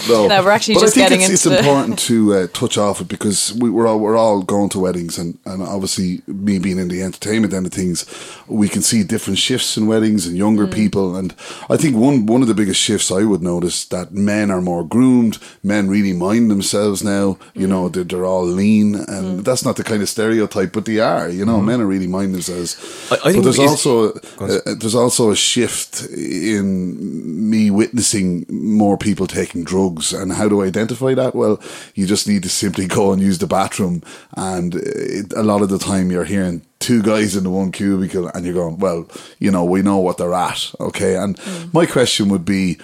no. 0.09 0.27
No, 0.27 0.43
we're 0.43 0.51
actually 0.51 0.75
but 0.75 0.81
just 0.81 0.97
I 0.97 1.07
think 1.07 1.09
getting 1.09 1.21
it's, 1.21 1.29
it's 1.33 1.45
into 1.45 1.55
the- 1.55 1.59
important 1.67 1.99
to 1.99 2.33
uh, 2.33 2.47
touch 2.53 2.77
off 2.77 3.01
it 3.01 3.07
because 3.07 3.53
we, 3.53 3.69
we're 3.69 3.87
all 3.87 3.99
we're 3.99 4.17
all 4.17 4.41
going 4.41 4.69
to 4.69 4.79
weddings, 4.79 5.17
and, 5.17 5.37
and 5.45 5.61
obviously 5.61 6.21
me 6.27 6.59
being 6.59 6.77
in 6.79 6.87
the 6.87 7.01
entertainment 7.01 7.53
end 7.53 7.65
of 7.65 7.73
things, 7.73 8.05
we 8.47 8.67
can 8.69 8.81
see 8.81 9.03
different 9.03 9.39
shifts 9.39 9.77
in 9.77 9.87
weddings 9.87 10.25
and 10.27 10.37
younger 10.37 10.65
Mm. 10.65 10.73
people. 10.73 11.15
And 11.15 11.33
I 11.69 11.77
think 11.77 11.95
one 11.95 12.25
one 12.25 12.41
of 12.41 12.47
the 12.47 12.53
biggest 12.65 12.81
shifts 12.81 13.11
I 13.11 13.23
would 13.23 13.41
notice 13.43 13.85
that 13.85 14.11
men 14.11 14.49
are 14.49 14.61
more 14.61 14.83
groomed. 14.83 15.37
Men 15.63 15.87
really 15.87 16.13
mind 16.13 16.49
themselves 16.49 17.03
now. 17.03 17.37
You 17.53 17.67
Mm. 17.67 17.69
know, 17.69 17.89
they're, 17.89 18.03
they're 18.09 18.25
all 18.25 18.45
lean, 18.61 18.95
and 18.95 19.45
that's 19.45 19.63
not 19.63 19.75
the 19.75 19.83
kind 19.83 20.01
of 20.01 20.09
stereotype, 20.09 20.71
but 20.73 20.85
they 20.85 20.99
are. 20.99 21.29
You 21.29 21.45
know, 21.45 21.61
men 21.61 21.79
are 21.81 21.85
really 21.85 22.07
mind 22.07 22.33
themselves. 22.33 22.75
I- 23.11 23.15
I 23.25 23.31
think 23.31 23.43
but 23.43 23.43
there's 23.55 23.59
also 23.71 23.93
uh, 24.39 24.73
there's 24.79 24.95
also 24.95 25.29
a 25.31 25.35
shift 25.35 25.91
in 26.09 27.49
me 27.49 27.69
witnessing 27.71 28.45
more 28.49 28.97
people 28.97 29.27
taking 29.27 29.63
drugs. 29.63 30.13
And 30.13 30.31
how 30.33 30.47
do 30.49 30.61
I 30.63 30.67
identify 30.67 31.13
that? 31.15 31.35
Well, 31.35 31.59
you 31.93 32.05
just 32.07 32.27
need 32.27 32.43
to 32.43 32.49
simply 32.49 32.87
go 32.87 33.11
and 33.13 33.21
use 33.21 33.37
the 33.39 33.47
bathroom. 33.47 34.01
And 34.35 34.75
it, 34.75 35.33
a 35.35 35.43
lot 35.43 35.61
of 35.61 35.69
the 35.69 35.79
time 35.79 36.11
you're 36.11 36.25
hearing 36.35 36.61
two 36.79 37.01
guys 37.01 37.35
in 37.35 37.43
the 37.43 37.49
one 37.49 37.71
cubicle 37.71 38.27
and 38.27 38.45
you're 38.45 38.53
going, 38.53 38.77
well, 38.77 39.07
you 39.39 39.51
know, 39.51 39.63
we 39.63 39.81
know 39.81 39.97
what 39.97 40.17
they're 40.17 40.33
at. 40.33 40.73
Okay. 40.79 41.15
And 41.15 41.37
mm. 41.37 41.73
my 41.73 41.85
question 41.85 42.29
would 42.29 42.45
be, 42.45 42.77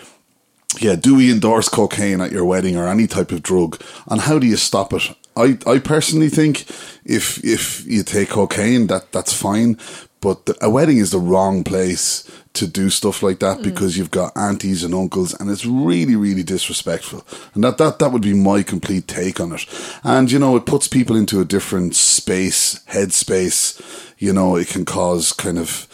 yeah, 0.79 0.95
do 0.95 1.15
we 1.15 1.31
endorse 1.31 1.67
cocaine 1.69 2.21
at 2.21 2.31
your 2.31 2.45
wedding 2.45 2.77
or 2.77 2.87
any 2.87 3.07
type 3.07 3.31
of 3.31 3.43
drug? 3.43 3.81
And 4.07 4.21
how 4.21 4.39
do 4.39 4.47
you 4.47 4.55
stop 4.55 4.93
it? 4.93 5.15
I, 5.35 5.57
I 5.65 5.79
personally 5.79 6.29
think 6.29 6.65
if 7.05 7.43
if 7.43 7.85
you 7.85 8.03
take 8.03 8.29
cocaine, 8.29 8.87
that 8.87 9.11
that's 9.11 9.33
fine. 9.33 9.77
But 10.19 10.45
the, 10.45 10.57
a 10.61 10.69
wedding 10.69 10.97
is 10.97 11.11
the 11.11 11.19
wrong 11.19 11.63
place 11.63 12.29
to 12.53 12.67
do 12.67 12.89
stuff 12.89 13.23
like 13.23 13.39
that 13.39 13.61
because 13.63 13.97
you've 13.97 14.11
got 14.11 14.35
aunties 14.35 14.83
and 14.83 14.93
uncles, 14.93 15.33
and 15.39 15.49
it's 15.49 15.65
really, 15.65 16.15
really 16.15 16.43
disrespectful. 16.43 17.25
And 17.53 17.63
that, 17.63 17.77
that 17.77 17.99
that 17.99 18.11
would 18.11 18.21
be 18.21 18.33
my 18.33 18.61
complete 18.63 19.07
take 19.07 19.39
on 19.39 19.53
it. 19.53 19.65
And 20.03 20.29
you 20.31 20.37
know, 20.39 20.55
it 20.57 20.65
puts 20.65 20.87
people 20.87 21.15
into 21.15 21.39
a 21.39 21.45
different 21.45 21.95
space, 21.95 22.83
headspace. 22.89 23.81
You 24.17 24.33
know, 24.33 24.55
it 24.55 24.67
can 24.67 24.85
cause 24.85 25.31
kind 25.31 25.57
of 25.57 25.87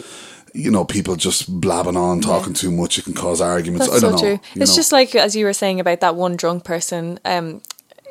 you 0.53 0.71
know, 0.71 0.83
people 0.83 1.15
just 1.15 1.61
blabbing 1.61 1.95
on, 1.95 2.19
talking 2.19 2.53
too 2.53 2.71
much. 2.71 2.97
It 2.97 3.03
can 3.05 3.13
cause 3.13 3.39
arguments. 3.41 3.87
That's 3.87 4.03
I 4.03 4.07
don't 4.07 4.17
so 4.17 4.25
know. 4.25 4.37
true. 4.37 4.61
It's 4.61 4.71
know. 4.71 4.75
just 4.75 4.91
like 4.91 5.13
as 5.13 5.35
you 5.35 5.45
were 5.45 5.53
saying 5.53 5.79
about 5.79 5.99
that 5.99 6.15
one 6.15 6.35
drunk 6.35 6.63
person. 6.63 7.19
Um, 7.25 7.61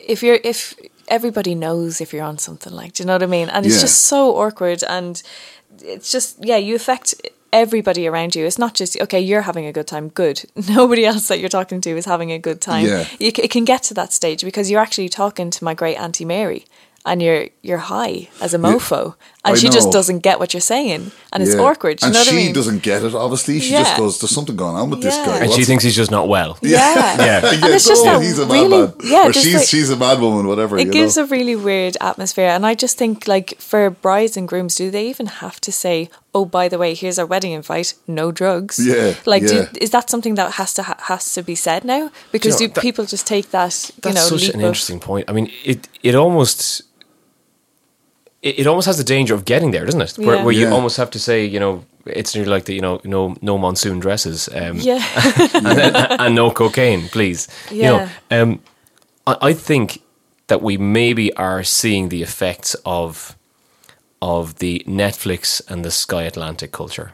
if 0.06 0.22
you're 0.22 0.38
if 0.44 0.74
everybody 1.08 1.56
knows 1.56 2.00
if 2.00 2.12
you're 2.12 2.22
on 2.24 2.38
something 2.38 2.72
like, 2.72 2.92
do 2.92 3.02
you 3.02 3.06
know 3.08 3.14
what 3.14 3.22
I 3.24 3.26
mean? 3.26 3.48
And 3.48 3.66
it's 3.66 3.74
Yeah. 3.76 3.80
just 3.80 4.02
so 4.02 4.36
awkward, 4.36 4.84
and 4.84 5.20
it's 5.82 6.12
just 6.12 6.36
yeah, 6.44 6.56
you 6.56 6.76
affect 6.76 7.14
everybody 7.56 8.06
around 8.06 8.34
you. 8.36 8.44
It's 8.46 8.58
not 8.58 8.74
just 8.74 9.00
okay, 9.00 9.20
you're 9.20 9.42
having 9.42 9.66
a 9.66 9.72
good 9.72 9.86
time. 9.86 10.08
Good. 10.08 10.44
Nobody 10.68 11.04
else 11.06 11.28
that 11.28 11.40
you're 11.40 11.48
talking 11.48 11.80
to 11.80 11.90
is 11.96 12.04
having 12.04 12.30
a 12.32 12.38
good 12.38 12.60
time. 12.60 12.86
Yeah. 12.86 13.06
You, 13.18 13.30
c- 13.30 13.42
it 13.42 13.50
can 13.50 13.64
get 13.64 13.82
to 13.84 13.94
that 13.94 14.12
stage 14.12 14.44
because 14.44 14.70
you're 14.70 14.80
actually 14.80 15.08
talking 15.08 15.50
to 15.50 15.64
my 15.64 15.74
great 15.74 15.96
auntie 15.96 16.24
Mary. 16.24 16.64
And 17.04 17.22
you're 17.22 17.46
you're 17.62 17.78
high 17.78 18.28
as 18.40 18.52
a 18.52 18.58
mofo, 18.58 19.14
and 19.46 19.56
I 19.56 19.58
she 19.58 19.68
just 19.68 19.90
doesn't 19.92 20.20
get 20.20 20.38
what 20.40 20.52
you're 20.54 20.60
saying, 20.60 21.10
and 21.32 21.42
it's 21.42 21.54
Yeah. 21.54 21.60
awkward. 21.62 21.98
Do 21.98 22.06
you 22.06 22.08
and 22.08 22.14
know 22.14 22.20
what 22.20 22.28
she 22.28 22.36
I 22.36 22.44
mean? 22.44 22.52
doesn't 22.52 22.82
get 22.82 23.02
it. 23.02 23.14
Obviously, 23.14 23.60
she 23.60 23.70
just 23.70 23.92
Yeah. 23.92 23.98
goes, 23.98 24.18
"There's 24.20 24.30
something 24.34 24.56
going 24.56 24.76
on 24.76 24.90
with 24.90 25.02
this 25.02 25.14
Yeah. 25.16 25.26
guy." 25.26 25.36
And 25.38 25.50
she 25.52 25.58
What's- 25.58 25.66
thinks 25.68 25.84
he's 25.84 25.96
just 25.96 26.10
not 26.10 26.28
well. 26.28 26.58
Yeah, 26.62 27.16
Yeah. 27.28 27.46
and 27.64 27.72
it's 27.74 27.86
just 27.86 28.02
oh, 28.02 28.04
that 28.18 28.22
he's 28.22 28.38
a 28.38 28.46
really, 28.46 28.68
madman. 28.68 28.94
yeah, 29.04 29.26
or 29.26 29.32
just 29.32 29.44
she's 29.44 29.54
like- 29.54 29.66
she's 29.68 29.90
a 29.90 29.96
mad 29.96 30.20
woman, 30.20 30.46
whatever. 30.46 30.76
it 30.78 30.86
you 30.86 30.92
gives 30.92 31.16
know? 31.16 31.24
a 31.24 31.26
really 31.26 31.56
weird 31.56 31.96
atmosphere 32.00 32.48
and 32.56 32.66
i 32.66 32.74
just 32.74 32.96
think 32.98 33.26
like 33.28 33.54
for 33.58 33.90
brides 33.90 34.36
and 34.36 34.46
grooms 34.48 34.74
do 34.74 34.90
they 34.90 35.06
even 35.08 35.26
have 35.26 35.60
to 35.60 35.70
say 35.72 36.08
oh 36.34 36.44
by 36.44 36.68
the 36.68 36.78
way 36.78 36.94
here's 36.94 37.18
our 37.18 37.26
wedding 37.26 37.52
invite 37.52 37.94
no 38.06 38.30
drugs 38.32 38.78
Yeah, 38.78 39.14
like 39.24 39.42
yeah. 39.42 39.48
Do, 39.48 39.66
is 39.80 39.90
that 39.90 40.10
something 40.10 40.34
that 40.36 40.52
has 40.60 40.72
to 40.74 40.82
ha- 40.82 40.96
has 41.10 41.32
to 41.34 41.42
be 41.42 41.54
said 41.54 41.84
now 41.84 42.10
because 42.32 42.56
Do 42.56 42.64
you 42.64 42.68
do 42.68 42.74
that- 42.74 42.80
people 42.82 43.04
just 43.04 43.26
take 43.26 43.50
that 43.52 43.74
you 43.96 44.00
That's 44.02 44.16
know 44.16 44.28
such 44.36 44.42
leap 44.42 44.54
an 44.54 44.60
of- 44.60 44.66
interesting 44.66 45.00
point. 45.00 45.24
I 45.28 45.32
mean, 45.32 45.50
it 45.64 45.88
it 46.02 46.14
almost 46.14 46.82
it, 48.48 48.58
it 48.60 48.66
almost 48.66 48.86
has 48.86 48.96
the 48.98 49.04
danger 49.16 49.34
of 49.34 49.44
getting 49.44 49.72
there, 49.72 49.84
doesn't 49.84 50.00
it? 50.02 50.12
Where, 50.18 50.36
Yeah. 50.36 50.44
where 50.44 50.54
you 50.60 50.66
Yeah. 50.66 50.74
almost 50.76 50.96
have 50.96 51.10
to 51.10 51.18
say, 51.18 51.44
you 51.54 51.60
know, 51.60 51.84
it's 52.06 52.34
nearly 52.34 52.50
like 52.56 52.64
the 52.64 52.74
you 52.74 52.80
know 52.86 53.00
no 53.04 53.34
no 53.42 53.58
monsoon 53.58 54.00
dresses, 54.00 54.48
um, 54.60 54.76
yeah 54.80 55.02
and, 55.54 56.20
and 56.22 56.34
no 56.34 56.50
cocaine, 56.50 57.08
please. 57.08 57.48
You 57.70 57.82
know, 57.90 58.08
um, 58.30 58.60
I, 59.26 59.50
I 59.50 59.54
think 59.54 59.98
that 60.46 60.60
we 60.62 60.76
maybe 60.78 61.32
are 61.36 61.64
seeing 61.64 62.08
the 62.10 62.22
effects 62.22 62.76
of 62.84 63.34
of 64.20 64.54
the 64.58 64.82
Netflix 64.86 65.60
and 65.70 65.84
the 65.84 65.90
Sky 65.90 66.22
Atlantic 66.26 66.70
culture. 66.72 67.10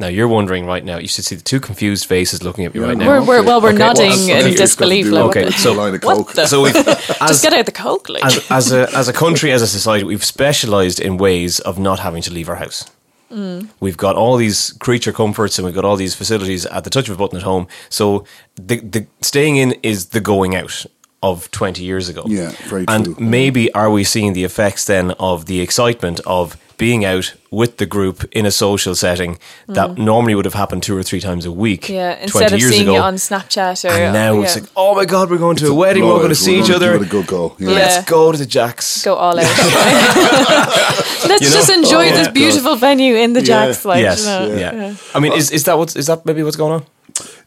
Now 0.00 0.06
you're 0.06 0.28
wondering 0.28 0.64
right 0.64 0.84
now. 0.84 0.98
You 0.98 1.08
should 1.08 1.24
see 1.24 1.34
the 1.34 1.42
two 1.42 1.58
confused 1.58 2.06
faces 2.06 2.44
looking 2.44 2.64
at 2.64 2.72
me 2.72 2.78
right 2.80 2.96
now. 2.96 3.06
We're, 3.08 3.20
we're, 3.24 3.42
well, 3.42 3.60
we're 3.60 3.70
Okay, 3.70 3.78
nodding 3.78 4.10
well, 4.10 4.18
in 4.30 4.30
okay, 4.30 4.38
it's 4.38 4.44
got 4.46 4.52
to 4.52 4.56
disbelief. 4.58 5.06
Like, 5.08 5.24
Okay, 5.36 5.50
so- 5.50 5.72
a 5.72 5.74
line 5.74 5.94
of 5.94 6.00
coke. 6.00 6.32
the- 6.34 6.46
So 6.46 6.62
we've, 6.62 6.72
just 6.74 7.42
get 7.42 7.52
out 7.52 7.66
the 7.66 7.72
coke, 7.72 8.08
like. 8.08 8.24
as, 8.24 8.46
as 8.50 8.72
a 8.72 8.88
as 8.96 9.08
a 9.08 9.12
country, 9.12 9.50
as 9.50 9.60
a 9.60 9.66
society, 9.66 10.04
we've 10.04 10.24
specialised 10.24 11.00
in 11.00 11.16
ways 11.16 11.58
of 11.60 11.80
not 11.80 11.98
having 11.98 12.22
to 12.22 12.32
leave 12.32 12.48
our 12.48 12.54
house. 12.56 12.84
Mm. 13.32 13.68
We've 13.80 13.96
got 13.96 14.14
all 14.14 14.36
these 14.36 14.72
creature 14.78 15.12
comforts 15.12 15.58
and 15.58 15.66
we've 15.66 15.74
got 15.74 15.84
all 15.84 15.96
these 15.96 16.14
facilities 16.14 16.64
at 16.66 16.84
the 16.84 16.90
touch 16.90 17.08
of 17.08 17.16
a 17.16 17.18
button 17.18 17.36
at 17.36 17.42
home. 17.44 17.66
So 17.90 18.24
the 18.54 18.76
the 18.78 19.06
staying 19.20 19.56
in 19.56 19.72
is 19.82 20.06
the 20.10 20.20
going 20.20 20.54
out 20.54 20.86
of 21.24 21.50
twenty 21.50 21.82
years 21.82 22.08
ago. 22.08 22.22
Yeah, 22.26 22.52
very 22.68 22.84
And 22.86 23.04
true. 23.04 23.16
maybe 23.18 23.70
are 23.74 23.90
we 23.90 24.04
seeing 24.04 24.32
the 24.32 24.44
effects 24.44 24.84
then 24.84 25.10
of 25.18 25.44
the 25.46 25.60
excitement 25.60 26.20
of 26.24 26.56
being 26.78 27.04
out 27.04 27.34
with 27.50 27.76
the 27.78 27.86
group 27.86 28.24
in 28.32 28.46
a 28.46 28.50
social 28.50 28.94
setting 28.94 29.36
that 29.66 29.98
normally 29.98 30.34
would 30.34 30.44
have 30.44 30.54
happened 30.54 30.82
two 30.82 30.96
or 30.96 31.02
three 31.02 31.20
times 31.20 31.44
a 31.44 31.52
week. 31.52 31.82
Mm. 31.82 31.94
yeah, 31.94 32.14
20 32.14 32.22
instead 32.22 32.52
of 32.52 32.58
years 32.60 32.72
seeing 32.72 32.82
ago. 32.84 32.94
you 32.94 33.00
on 33.00 33.14
Snapchat 33.16 33.84
or 33.84 33.92
and 33.92 34.12
now 34.14 34.34
yeah. 34.34 34.44
it's 34.44 34.54
like, 34.60 34.70
oh 34.76 34.94
my 34.94 35.04
god, 35.04 35.28
we're 35.30 35.38
going 35.38 35.56
to 35.56 35.66
a 35.68 35.74
wedding, 35.74 36.04
we're 36.04 36.16
going 36.18 36.28
to 36.30 36.34
see 36.36 36.58
each 36.58 36.70
other. 36.70 36.92
Give 36.92 37.02
it 37.02 37.08
a 37.08 37.10
good 37.10 37.26
go. 37.26 37.54
Yeah. 37.58 37.68
Yeah. 37.70 37.74
Let's 37.74 38.10
go 38.10 38.32
to 38.32 38.38
the 38.38 38.46
Jacks. 38.46 39.02
go 39.04 39.14
all 39.16 39.38
out. 39.38 39.44
Let's 41.28 41.42
You 41.42 41.48
know? 41.50 41.54
just 41.54 41.70
enjoy 41.70 42.06
Oh, 42.06 42.10
this 42.16 42.26
God. 42.28 42.34
beautiful 42.34 42.76
venue 42.76 43.16
in 43.16 43.32
the 43.32 43.40
Yeah. 43.40 43.66
Jacks. 43.66 43.84
Like, 43.84 44.00
yes, 44.02 44.20
you 44.24 44.26
know. 44.26 44.54
yeah. 44.56 44.94
I 45.14 45.20
mean, 45.20 45.32
is, 45.32 45.50
is 45.50 45.64
that 45.64 45.76
what's 45.78 45.96
is 45.96 46.06
that 46.06 46.24
maybe 46.24 46.42
what's 46.42 46.56
going 46.56 46.72
on? 46.72 46.86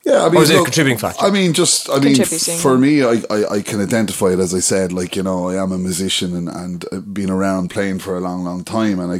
Yeah, 0.04 0.24
I 0.26 0.30
mean, 0.30 0.38
Or 0.40 0.44
is 0.44 0.50
it 0.50 0.54
a 0.54 0.58
look, 0.58 0.66
contributing 0.66 0.98
factor? 0.98 1.24
I 1.24 1.30
mean, 1.30 1.54
just 1.54 1.88
I 1.88 2.00
mean, 2.00 2.16
for 2.16 2.76
me, 2.76 3.04
I, 3.04 3.22
I, 3.30 3.46
I 3.58 3.62
can 3.62 3.80
identify 3.80 4.28
it 4.34 4.40
as 4.40 4.52
I 4.52 4.60
said. 4.60 4.92
Like 4.92 5.16
you 5.16 5.22
know, 5.22 5.50
I 5.50 5.62
am 5.62 5.72
a 5.72 5.78
musician 5.78 6.36
and 6.36 6.50
and 6.50 6.86
uh, 6.92 7.00
been 7.02 7.30
around 7.30 7.70
playing 7.70 8.00
for 8.00 8.18
a 8.18 8.20
long, 8.20 8.44
long 8.44 8.64
time, 8.64 9.00
and 9.00 9.12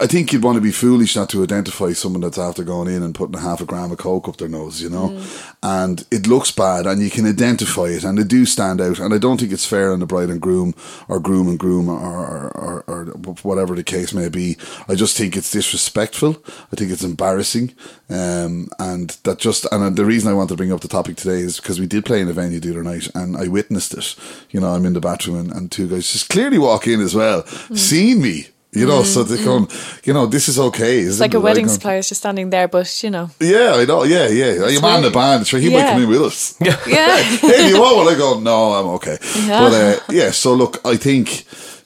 i 0.00 0.06
think 0.06 0.32
you'd 0.32 0.42
want 0.42 0.56
to 0.56 0.60
be 0.60 0.70
foolish 0.70 1.16
not 1.16 1.30
to 1.30 1.42
identify 1.42 1.92
someone 1.94 2.20
that's 2.20 2.38
after 2.38 2.62
going 2.62 2.88
in 2.88 3.02
and 3.02 3.14
putting 3.14 3.36
a 3.36 3.40
half 3.40 3.62
a 3.62 3.64
gram 3.64 3.90
of 3.90 3.98
coke 3.98 4.28
up 4.28 4.36
their 4.36 4.48
nose, 4.48 4.82
you 4.82 4.90
know, 4.90 5.08
Mm. 5.08 5.52
and 5.62 6.06
it 6.10 6.26
looks 6.26 6.50
bad, 6.50 6.86
and 6.86 7.00
you 7.02 7.08
can 7.10 7.26
identify 7.26 7.84
it, 7.86 8.04
and 8.04 8.18
they 8.18 8.24
do 8.24 8.44
stand 8.44 8.80
out, 8.82 8.98
and 8.98 9.14
I 9.14 9.18
don't 9.18 9.40
think 9.40 9.52
it's 9.52 9.66
fair 9.66 9.92
on 9.92 10.00
the 10.00 10.06
bride 10.06 10.28
and 10.30 10.40
groom 10.42 10.74
or 11.08 11.20
groom 11.20 11.48
and 11.48 11.58
groom 11.58 11.88
or 11.88 12.50
or, 12.52 12.84
or, 12.86 13.10
or 13.26 13.34
whatever 13.42 13.74
the 13.74 13.82
case 13.82 14.12
may 14.12 14.28
be. 14.28 14.56
I 14.88 14.94
just 14.94 15.16
think 15.16 15.36
it's 15.36 15.50
disrespectful. 15.50 16.36
I 16.70 16.76
think 16.76 16.90
it's 16.90 17.02
embarrassing, 17.04 17.72
um, 18.10 18.68
and 18.78 19.16
that 19.24 19.38
just 19.38 19.66
and 19.72 19.82
the 20.02 20.08
reason 20.08 20.28
I 20.28 20.34
wanted 20.34 20.48
to 20.48 20.56
bring 20.56 20.72
up 20.72 20.80
the 20.80 20.88
topic 20.88 21.14
today 21.16 21.38
is 21.38 21.58
because 21.60 21.78
we 21.78 21.86
did 21.86 22.04
play 22.04 22.20
in 22.20 22.28
a 22.28 22.32
venue 22.32 22.58
the 22.58 22.70
other 22.70 22.82
night, 22.82 23.08
and 23.14 23.36
I 23.36 23.46
witnessed 23.46 23.94
it. 23.94 24.16
You 24.50 24.58
know, 24.58 24.70
I'm 24.74 24.84
in 24.84 24.94
the 24.94 25.00
bathroom, 25.00 25.36
and, 25.38 25.52
and 25.52 25.70
two 25.70 25.86
guys 25.86 26.10
just 26.12 26.28
clearly 26.28 26.58
walk 26.58 26.88
in 26.88 27.00
as 27.00 27.14
well, 27.14 27.46
seeing 27.76 28.20
me. 28.20 28.48
You 28.74 28.86
know, 28.86 29.02
so 29.02 29.22
they're 29.22 29.44
going, 29.44 29.68
you 30.02 30.14
know, 30.14 30.24
this 30.26 30.48
is 30.48 30.58
okay. 30.58 31.00
It's 31.00 31.20
like 31.20 31.34
a 31.34 31.36
um, 31.36 31.42
wedding 31.42 31.68
supplier 31.68 31.98
is 31.98 32.08
just 32.08 32.22
standing 32.22 32.48
there, 32.50 32.66
but 32.68 33.02
you 33.04 33.10
know, 33.10 33.30
Yeah, 33.38 33.74
I 33.76 33.84
know. 33.84 34.02
Yeah, 34.02 34.26
yeah. 34.28 34.66
Your 34.66 34.80
man 34.82 34.96
in 34.96 35.02
the 35.04 35.10
band, 35.10 35.46
sure, 35.46 35.60
he 35.60 35.70
might 35.70 35.86
come 35.90 36.02
in 36.02 36.08
with 36.08 36.22
us. 36.22 36.56
yeah, 36.60 36.76
hey, 37.22 37.68
do 37.68 37.68
you 37.68 37.80
want 37.80 37.96
one? 37.98 38.08
I 38.14 38.16
go, 38.18 38.40
no, 38.40 38.72
I'm 38.72 38.86
okay. 38.96 39.18
Yeah. 39.46 39.60
But 39.60 39.72
uh, 39.74 40.00
yeah, 40.10 40.30
so 40.32 40.54
look, 40.54 40.80
I 40.84 40.96
think 40.96 41.44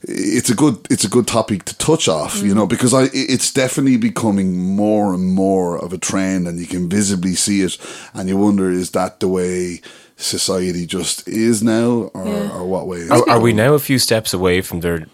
it's 0.08 0.50
a 0.50 0.54
good 0.54 0.76
it's 0.90 1.04
a 1.04 1.08
good 1.08 1.26
topic 1.26 1.64
to 1.64 1.76
touch 1.78 2.06
off, 2.08 2.40
you 2.42 2.54
know, 2.54 2.66
because 2.66 2.94
I 2.94 3.08
it's 3.12 3.52
definitely 3.52 3.96
becoming 3.96 4.56
more 4.76 5.12
and 5.14 5.34
more 5.34 5.76
of 5.84 5.92
a 5.92 5.98
trend, 5.98 6.46
and 6.46 6.58
you 6.60 6.66
can 6.66 6.88
visibly 6.88 7.34
see 7.34 7.62
it, 7.62 7.76
and 8.14 8.28
you 8.28 8.36
wonder 8.36 8.70
is 8.70 8.90
that 8.90 9.18
the 9.20 9.28
way 9.28 9.80
society 10.16 10.86
just 10.86 11.26
is 11.28 11.62
now, 11.62 12.10
or, 12.14 12.25
Yeah. 12.26 12.50
or 12.56 12.64
what 12.66 12.86
way? 12.86 13.08
Are, 13.08 13.28
are 13.28 13.40
we 13.40 13.52
now 13.52 13.75
a 13.75 13.78
few 13.78 13.98
steps 13.98 14.32
away 14.32 14.62
from 14.62 14.80
there 14.80 15.06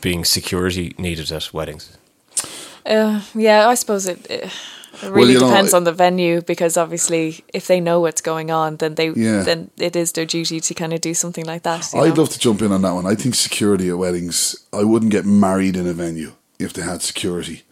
being 0.00 0.24
security 0.24 0.94
needed 0.98 1.30
at 1.32 1.52
weddings? 1.54 1.96
uh, 2.86 3.20
yeah. 3.34 3.68
I 3.68 3.74
suppose 3.76 4.06
it. 4.06 4.26
It 4.30 4.50
it 5.02 5.02
Well, 5.02 5.12
really 5.12 5.32
you 5.34 5.40
know, 5.40 5.48
depends 5.48 5.72
it- 5.72 5.76
on 5.76 5.84
the 5.84 5.92
venue 5.92 6.40
because 6.42 6.76
obviously, 6.76 7.44
if 7.52 7.66
they 7.66 7.80
know 7.80 8.00
what's 8.00 8.20
going 8.20 8.50
on, 8.50 8.76
then 8.76 8.94
they 8.94 9.08
Yeah. 9.10 9.42
then 9.42 9.70
it 9.78 9.96
is 9.96 10.12
their 10.12 10.26
duty 10.26 10.60
to 10.60 10.74
kind 10.74 10.92
of 10.92 11.00
do 11.00 11.14
something 11.14 11.44
like 11.46 11.62
that. 11.62 11.90
I'd 11.94 12.14
know? 12.14 12.22
love 12.22 12.28
to 12.30 12.38
jump 12.38 12.62
in 12.62 12.72
on 12.72 12.82
that 12.82 12.94
one. 12.94 13.06
I 13.06 13.14
think 13.14 13.34
security 13.34 13.88
at 13.90 13.98
weddings. 13.98 14.56
I 14.72 14.84
wouldn't 14.84 15.12
get 15.12 15.24
married 15.26 15.76
in 15.76 15.86
a 15.86 15.92
venue 15.92 16.32
if 16.58 16.72
they 16.72 16.82
had 16.82 17.02
security. 17.02 17.62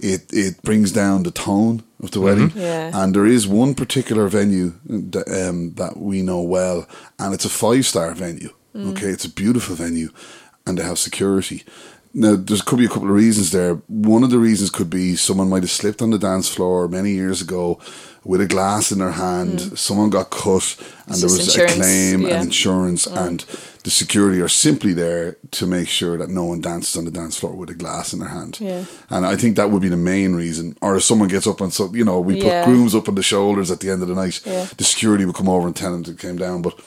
It 0.00 0.22
it 0.32 0.62
brings 0.62 0.92
down 0.92 1.24
the 1.24 1.30
tone 1.30 1.82
of 2.02 2.10
the 2.12 2.20
wedding. 2.20 2.52
Yeah. 2.54 2.90
And 2.94 3.14
there 3.14 3.26
is 3.26 3.46
one 3.46 3.74
particular 3.74 4.28
venue 4.28 4.72
that, 5.12 5.28
um, 5.28 5.72
that 5.74 5.96
we 5.96 6.22
know 6.22 6.40
well, 6.40 6.86
and 7.18 7.34
it's 7.34 7.44
a 7.44 7.50
five 7.50 7.84
star 7.86 8.14
venue. 8.14 8.50
Okay, 8.76 9.08
it's 9.08 9.24
a 9.24 9.28
beautiful 9.42 9.74
venue, 9.74 10.10
and 10.64 10.78
they 10.78 10.84
have 10.84 10.98
security. 10.98 11.64
Now, 12.14 12.36
there 12.36 12.56
could 12.64 12.78
be 12.78 12.86
a 12.86 12.88
couple 12.88 13.08
of 13.08 13.14
reasons 13.14 13.50
there. 13.52 13.74
One 13.86 14.24
of 14.24 14.30
the 14.30 14.38
reasons 14.38 14.70
could 14.70 14.90
be 14.90 15.14
someone 15.16 15.48
might 15.50 15.62
have 15.62 15.70
slipped 15.70 16.00
on 16.02 16.10
the 16.10 16.18
dance 16.18 16.48
floor 16.48 16.88
many 16.88 17.12
years 17.12 17.42
ago 17.42 17.78
with 18.24 18.40
a 18.40 18.46
glass 18.46 18.90
in 18.90 18.98
their 18.98 19.12
hand. 19.12 19.60
Hmm. 19.60 19.74
Someone 19.76 20.10
got 20.10 20.30
cut, 20.30 20.76
and 21.06 21.10
It's 21.14 21.20
there 21.20 21.30
was 21.30 21.56
a 21.56 21.66
claim 21.66 22.22
yeah. 22.22 22.36
and 22.36 22.44
insurance, 22.46 23.06
and 23.06 23.44
the 23.84 23.90
security 23.90 24.40
are 24.40 24.48
simply 24.48 24.92
there 24.92 25.36
to 25.52 25.66
make 25.66 25.88
sure 25.88 26.16
that 26.18 26.28
no 26.30 26.44
one 26.44 26.60
dances 26.60 26.96
on 26.96 27.04
the 27.04 27.10
dance 27.10 27.38
floor 27.38 27.54
with 27.54 27.70
a 27.70 27.74
glass 27.74 28.12
in 28.12 28.18
their 28.18 28.28
hand. 28.28 28.58
Yeah. 28.60 28.84
And 29.10 29.24
I 29.24 29.36
think 29.36 29.56
that 29.56 29.70
would 29.70 29.82
be 29.82 29.88
the 29.88 29.96
main 29.96 30.34
reason. 30.34 30.76
Or 30.82 30.96
if 30.96 31.04
someone 31.04 31.28
gets 31.28 31.46
up 31.46 31.60
and 31.60 31.72
so 31.72 31.90
you 31.94 32.04
know 32.04 32.20
we 32.20 32.40
Yeah. 32.42 32.64
put 32.64 32.70
grooms 32.72 32.94
up 32.94 33.08
on 33.08 33.14
the 33.14 33.22
shoulders 33.22 33.70
at 33.70 33.80
the 33.80 33.90
end 33.90 34.02
of 34.02 34.08
the 34.08 34.14
night, 34.14 34.40
Yeah. 34.44 34.66
the 34.76 34.84
security 34.84 35.24
would 35.24 35.36
come 35.36 35.48
over 35.48 35.66
and 35.66 35.76
tell 35.76 35.92
them 35.92 36.04
to 36.04 36.14
come 36.14 36.36
down, 36.36 36.62
but. 36.62 36.78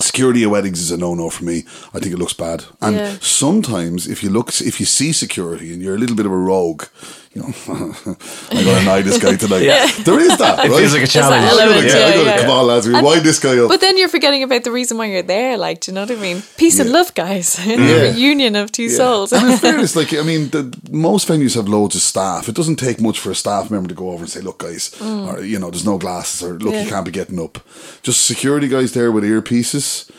Security 0.00 0.42
at 0.44 0.50
weddings 0.50 0.80
is 0.80 0.90
a 0.90 0.96
no-no 0.96 1.28
for 1.28 1.44
me. 1.44 1.64
I 1.94 1.98
think 1.98 2.14
it 2.14 2.18
looks 2.18 2.32
bad, 2.32 2.64
and 2.80 2.96
Yeah. 2.96 3.16
sometimes 3.20 4.06
if 4.06 4.22
you 4.22 4.30
look, 4.30 4.48
if 4.60 4.80
you 4.80 4.86
see 4.86 5.12
security 5.12 5.72
and 5.74 5.82
you're 5.82 5.94
a 5.94 5.98
little 5.98 6.16
bit 6.16 6.24
of 6.26 6.32
a 6.32 6.36
rogue, 6.36 6.84
you 7.34 7.42
know, 7.42 7.46
I'm 7.46 7.92
going 7.94 8.16
to 8.64 8.78
annoy 8.80 9.02
this 9.02 9.22
guy 9.22 9.36
tonight. 9.36 9.62
yeah. 9.62 9.86
There 10.02 10.18
is 10.18 10.36
that. 10.38 10.64
It 10.66 10.68
right? 10.70 10.78
feels 10.80 10.92
like 10.92 11.04
a 11.04 11.06
challenge. 11.06 11.44
I'm 11.44 11.56
gonna- 11.58 11.62
element, 11.70 11.86
yeah, 11.86 12.08
yeah, 12.08 12.22
yeah. 12.22 12.40
Come 12.40 12.50
on, 12.50 12.66
lads, 12.66 12.88
we 12.88 12.94
And- 12.96 13.06
wind 13.06 13.22
this 13.22 13.38
guy 13.38 13.56
up. 13.56 13.68
But 13.68 13.80
then 13.80 13.96
you're 13.96 14.08
forgetting 14.08 14.42
about 14.42 14.64
the 14.64 14.72
reason 14.72 14.98
why 14.98 15.04
you're 15.06 15.22
there. 15.22 15.56
Like, 15.56 15.80
do 15.82 15.92
you 15.92 15.94
know 15.94 16.00
what 16.00 16.10
I 16.10 16.16
mean? 16.16 16.42
Peace 16.56 16.80
and 16.80 16.90
love, 16.90 17.14
guys. 17.14 17.56
Yeah. 17.66 17.76
the 17.76 18.14
union 18.18 18.56
of 18.56 18.72
two 18.72 18.84
Yeah. 18.90 18.96
souls. 18.96 19.32
and 19.32 19.48
in 19.48 19.58
fairness, 19.66 19.94
like 19.94 20.12
I 20.12 20.22
mean, 20.22 20.50
the, 20.50 20.76
most 20.90 21.28
venues 21.28 21.54
have 21.54 21.68
loads 21.68 21.94
of 21.94 22.02
staff. 22.02 22.48
It 22.48 22.56
doesn't 22.56 22.76
take 22.80 23.00
much 23.00 23.20
for 23.20 23.30
a 23.30 23.34
staff 23.36 23.70
member 23.70 23.88
to 23.88 23.94
go 23.94 24.10
over 24.10 24.24
and 24.24 24.30
say, 24.30 24.40
"Look, 24.40 24.58
guys, 24.58 24.90
or 25.00 25.40
you 25.44 25.60
know, 25.60 25.70
there's 25.70 25.84
no 25.86 25.98
glasses, 25.98 26.42
or 26.42 26.54
look, 26.58 26.72
Mm. 26.74 26.78
Yeah. 26.78 26.82
you 26.82 26.90
can't 26.90 27.04
be 27.04 27.12
getting 27.12 27.38
up." 27.40 27.58
Just 28.02 28.24
security 28.24 28.66
guys 28.66 28.90
there 28.92 29.12
with 29.12 29.22
earpieces. 29.22 30.10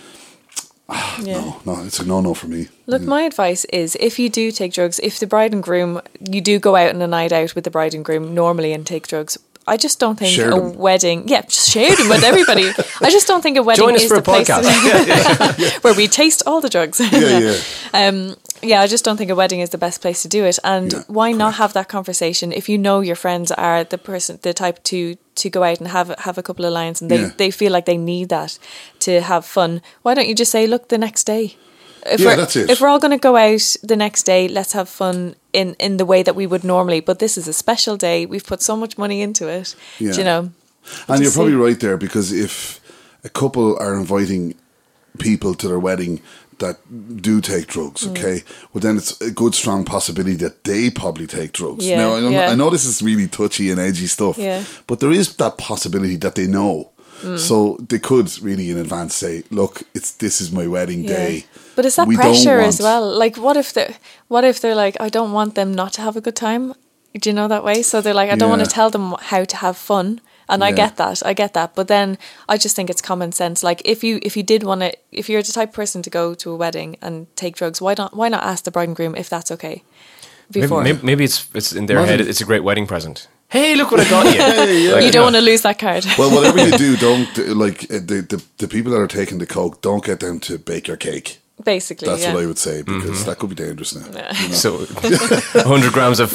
yeah. 1.21 1.39
No, 1.39 1.61
no, 1.65 1.83
it's 1.83 1.99
a 1.99 2.05
no-no 2.05 2.33
for 2.33 2.47
me. 2.47 2.67
Look, 2.85 3.03
my 3.03 3.21
advice 3.21 3.65
is 3.65 3.95
if 3.99 4.19
you 4.19 4.29
do 4.29 4.51
take 4.51 4.73
drugs, 4.73 4.99
if 4.99 5.19
the 5.19 5.27
bride 5.27 5.53
and 5.53 5.63
groom, 5.63 6.01
you 6.19 6.41
do 6.41 6.59
go 6.59 6.75
out 6.75 6.93
on 6.93 7.01
a 7.01 7.07
night 7.07 7.31
out 7.31 7.55
with 7.55 7.63
the 7.63 7.71
bride 7.71 7.93
and 7.93 8.03
groom 8.03 8.33
normally 8.33 8.73
and 8.73 8.85
take 8.85 9.07
drugs. 9.07 9.37
I 9.67 9.77
just 9.77 9.99
don't 9.99 10.17
think 10.17 10.35
Share 10.35 10.51
a 10.51 10.59
them. 10.59 10.75
wedding, 10.77 11.27
yeah, 11.27 11.41
just 11.41 11.69
share 11.69 11.95
them 11.95 12.09
with 12.09 12.23
everybody. 12.23 12.67
I 13.01 13.09
just 13.09 13.27
don't 13.27 13.41
think 13.41 13.57
a 13.57 13.63
wedding 13.67 13.83
Join 13.85 13.95
us 13.95 14.03
is 14.03 14.07
for 14.09 14.15
the 14.19 14.21
a 14.21 14.23
place 14.23 14.49
podcast. 14.49 15.83
where 15.83 15.93
we 15.93 16.07
taste 16.07 16.43
all 16.47 16.61
the 16.61 16.69
drugs. 16.69 16.99
Yeah, 16.99 17.39
yeah. 17.39 17.57
Um, 17.93 18.35
yeah, 18.63 18.81
I 18.81 18.87
just 18.87 19.03
don't 19.05 19.17
think 19.17 19.31
a 19.31 19.35
wedding 19.35 19.59
is 19.61 19.69
the 19.69 19.77
best 19.77 20.01
place 20.01 20.21
to 20.23 20.27
do 20.27 20.45
it. 20.45 20.57
And 20.63 20.91
Yeah, 20.93 21.03
why 21.07 21.31
not 21.31 21.55
have 21.55 21.73
that 21.73 21.87
conversation 21.89 22.51
if 22.51 22.69
you 22.69 22.77
know 22.77 22.99
your 23.01 23.15
friends 23.15 23.51
are 23.51 23.83
the 23.83 23.97
person, 23.97 24.39
the 24.41 24.53
type 24.53 24.83
to 24.85 25.15
to 25.35 25.49
go 25.49 25.63
out 25.63 25.79
and 25.79 25.87
have 25.87 26.13
have 26.19 26.37
a 26.37 26.43
couple 26.43 26.65
of 26.65 26.73
lines, 26.73 27.01
and 27.01 27.09
they 27.11 27.19
Yeah. 27.21 27.31
they 27.37 27.51
feel 27.51 27.71
like 27.71 27.85
they 27.85 27.97
need 27.97 28.29
that 28.29 28.57
to 28.99 29.21
have 29.21 29.45
fun. 29.45 29.81
Why 30.03 30.13
don't 30.13 30.27
you 30.27 30.35
just 30.35 30.51
say, 30.51 30.67
look, 30.67 30.87
the 30.89 30.97
next 30.97 31.23
day? 31.25 31.55
If 32.05 32.19
Yeah, 32.19 32.27
we're, 32.27 32.35
that's 32.37 32.55
it. 32.55 32.69
If 32.69 32.79
we're 32.81 32.87
all 32.89 32.99
going 32.99 33.17
to 33.19 33.21
go 33.29 33.35
out 33.35 33.75
the 33.83 33.95
next 33.95 34.23
day, 34.23 34.47
let's 34.47 34.73
have 34.73 34.89
fun 34.89 35.35
in 35.53 35.75
in 35.79 35.97
the 35.97 36.05
way 36.05 36.23
that 36.23 36.35
we 36.35 36.47
would 36.47 36.63
normally. 36.63 37.01
But 37.01 37.19
this 37.19 37.37
is 37.37 37.47
a 37.47 37.53
special 37.53 37.97
day. 37.97 38.25
We've 38.25 38.45
put 38.45 38.61
so 38.61 38.75
much 38.75 38.97
money 38.97 39.21
into 39.21 39.47
it. 39.47 39.75
Yeah. 39.99 40.11
Do 40.13 40.17
you 40.19 40.23
know? 40.23 40.51
And 41.07 41.21
you're 41.21 41.31
probably 41.31 41.51
see- 41.53 41.57
right 41.67 41.79
there 41.79 41.97
because 41.97 42.31
if 42.31 42.79
a 43.23 43.29
couple 43.29 43.77
are 43.79 43.93
inviting 43.99 44.55
people 45.19 45.53
to 45.55 45.67
their 45.67 45.79
wedding 45.79 46.21
that 46.59 46.77
do 47.21 47.41
take 47.41 47.65
drugs, 47.67 48.03
Mm. 48.05 48.11
okay, 48.11 48.43
well 48.71 48.81
then 48.81 48.97
it's 48.97 49.19
a 49.21 49.31
good 49.31 49.53
strong 49.55 49.83
possibility 49.83 50.35
that 50.37 50.63
they 50.63 50.89
probably 50.91 51.25
take 51.27 51.51
drugs. 51.53 51.85
Yeah, 51.85 51.97
now 51.97 52.15
I 52.15 52.19
know, 52.19 52.29
yeah. 52.29 52.51
I 52.51 52.55
know 52.55 52.69
this 52.69 52.85
is 52.85 53.01
really 53.01 53.27
touchy 53.27 53.71
and 53.71 53.79
edgy 53.79 54.07
stuff, 54.07 54.37
Yeah. 54.37 54.63
but 54.87 54.99
there 54.99 55.11
is 55.11 55.35
that 55.37 55.57
possibility 55.57 56.17
that 56.17 56.35
they 56.35 56.45
know. 56.47 56.90
Mm. 57.21 57.37
So 57.37 57.77
they 57.87 57.99
could 57.99 58.29
really 58.41 58.69
in 58.71 58.77
advance 58.77 59.15
say, 59.15 59.43
"Look, 59.49 59.83
it's 59.93 60.11
this 60.11 60.41
is 60.41 60.51
my 60.51 60.67
wedding 60.67 61.05
day." 61.05 61.45
But 61.75 61.85
is 61.85 61.95
that 61.95 62.07
We 62.07 62.15
don't 62.15 62.25
pressure 62.25 62.59
as 62.59 62.79
well? 62.79 63.05
Like, 63.17 63.37
what 63.37 63.57
if 63.57 63.73
they 63.73 63.95
what 64.27 64.43
if 64.43 64.59
they're 64.59 64.75
like, 64.85 64.97
I 64.99 65.09
don't 65.09 65.31
want 65.31 65.55
them 65.55 65.73
not 65.73 65.93
to 65.93 66.01
have 66.01 66.17
a 66.17 66.21
good 66.21 66.35
time? 66.35 66.73
Do 67.19 67.29
you 67.29 67.35
know 67.35 67.47
that 67.47 67.63
way? 67.63 67.83
So 67.83 68.01
they're 68.01 68.13
like, 68.13 68.31
I 68.31 68.35
don't 68.35 68.49
want 68.49 68.63
to 68.63 68.71
tell 68.71 68.89
them 68.89 69.15
how 69.19 69.43
to 69.43 69.57
have 69.57 69.75
fun, 69.77 70.21
and 70.47 70.63
I 70.63 70.71
get 70.71 70.95
that, 70.97 71.25
I 71.25 71.33
get 71.33 71.53
that. 71.53 71.75
But 71.75 71.87
then 71.87 72.17
I 72.47 72.57
just 72.57 72.75
think 72.75 72.89
it's 72.89 73.01
common 73.01 73.31
sense. 73.31 73.63
Like, 73.63 73.81
if 73.85 74.03
you 74.03 74.19
if 74.23 74.35
you 74.37 74.43
did 74.43 74.63
want 74.63 74.81
to, 74.81 74.91
if 75.11 75.29
you're 75.29 75.43
the 75.43 75.51
type 75.51 75.69
of 75.69 75.75
person 75.75 76.01
to 76.03 76.09
go 76.09 76.33
to 76.35 76.51
a 76.51 76.55
wedding 76.55 76.97
and 77.01 77.27
take 77.35 77.55
drugs, 77.55 77.81
why 77.81 77.95
not 77.97 78.15
why 78.15 78.29
not 78.29 78.43
ask 78.43 78.63
the 78.63 78.71
bride 78.71 78.87
and 78.87 78.95
groom 78.95 79.15
if 79.15 79.29
that's 79.29 79.51
okay 79.51 79.83
before? 80.49 80.83
maybe, 80.83 80.99
maybe 81.03 81.23
it's 81.23 81.47
it's 81.53 81.73
in 81.73 81.85
their 81.87 81.97
Imagine- 81.97 82.19
head. 82.19 82.27
It's 82.27 82.41
a 82.41 82.45
great 82.45 82.63
wedding 82.63 82.87
present. 82.87 83.27
Hey, 83.51 83.75
look 83.75 83.91
what 83.91 83.99
I 83.99 84.09
got 84.09 84.25
you. 84.25 84.39
yeah. 84.87 84.93
Like, 84.95 85.05
you 85.05 85.11
don't 85.11 85.23
want 85.23 85.35
to 85.35 85.41
lose 85.41 85.61
that 85.63 85.77
card. 85.77 86.05
Well, 86.17 86.31
whatever 86.33 86.65
you 86.65 86.77
do, 86.77 86.95
don't 87.07 87.27
like 87.57 87.83
uh, 87.91 87.99
the, 87.99 88.25
the 88.29 88.43
the 88.57 88.67
people 88.67 88.91
that 88.93 88.99
are 88.99 89.07
taking 89.07 89.39
the 89.39 89.45
coke. 89.45 89.81
Don't 89.81 90.03
get 90.05 90.19
them 90.19 90.39
to 90.41 90.57
bake 90.57 90.87
your 90.87 90.97
cake. 90.97 91.37
Basically, 91.63 92.07
That's 92.07 92.23
yeah. 92.23 92.33
what 92.33 92.43
I 92.43 92.47
would 92.47 92.57
say 92.57 92.81
because 92.81 93.03
Mm-hmm. 93.03 93.25
that 93.29 93.37
could 93.37 93.49
be 93.49 93.55
dangerous 93.55 93.93
now. 93.93 94.05
you 94.07 94.47
know. 94.49 94.53
So, 94.55 94.77
100 94.79 95.93
grams 95.93 96.19
of, 96.19 96.31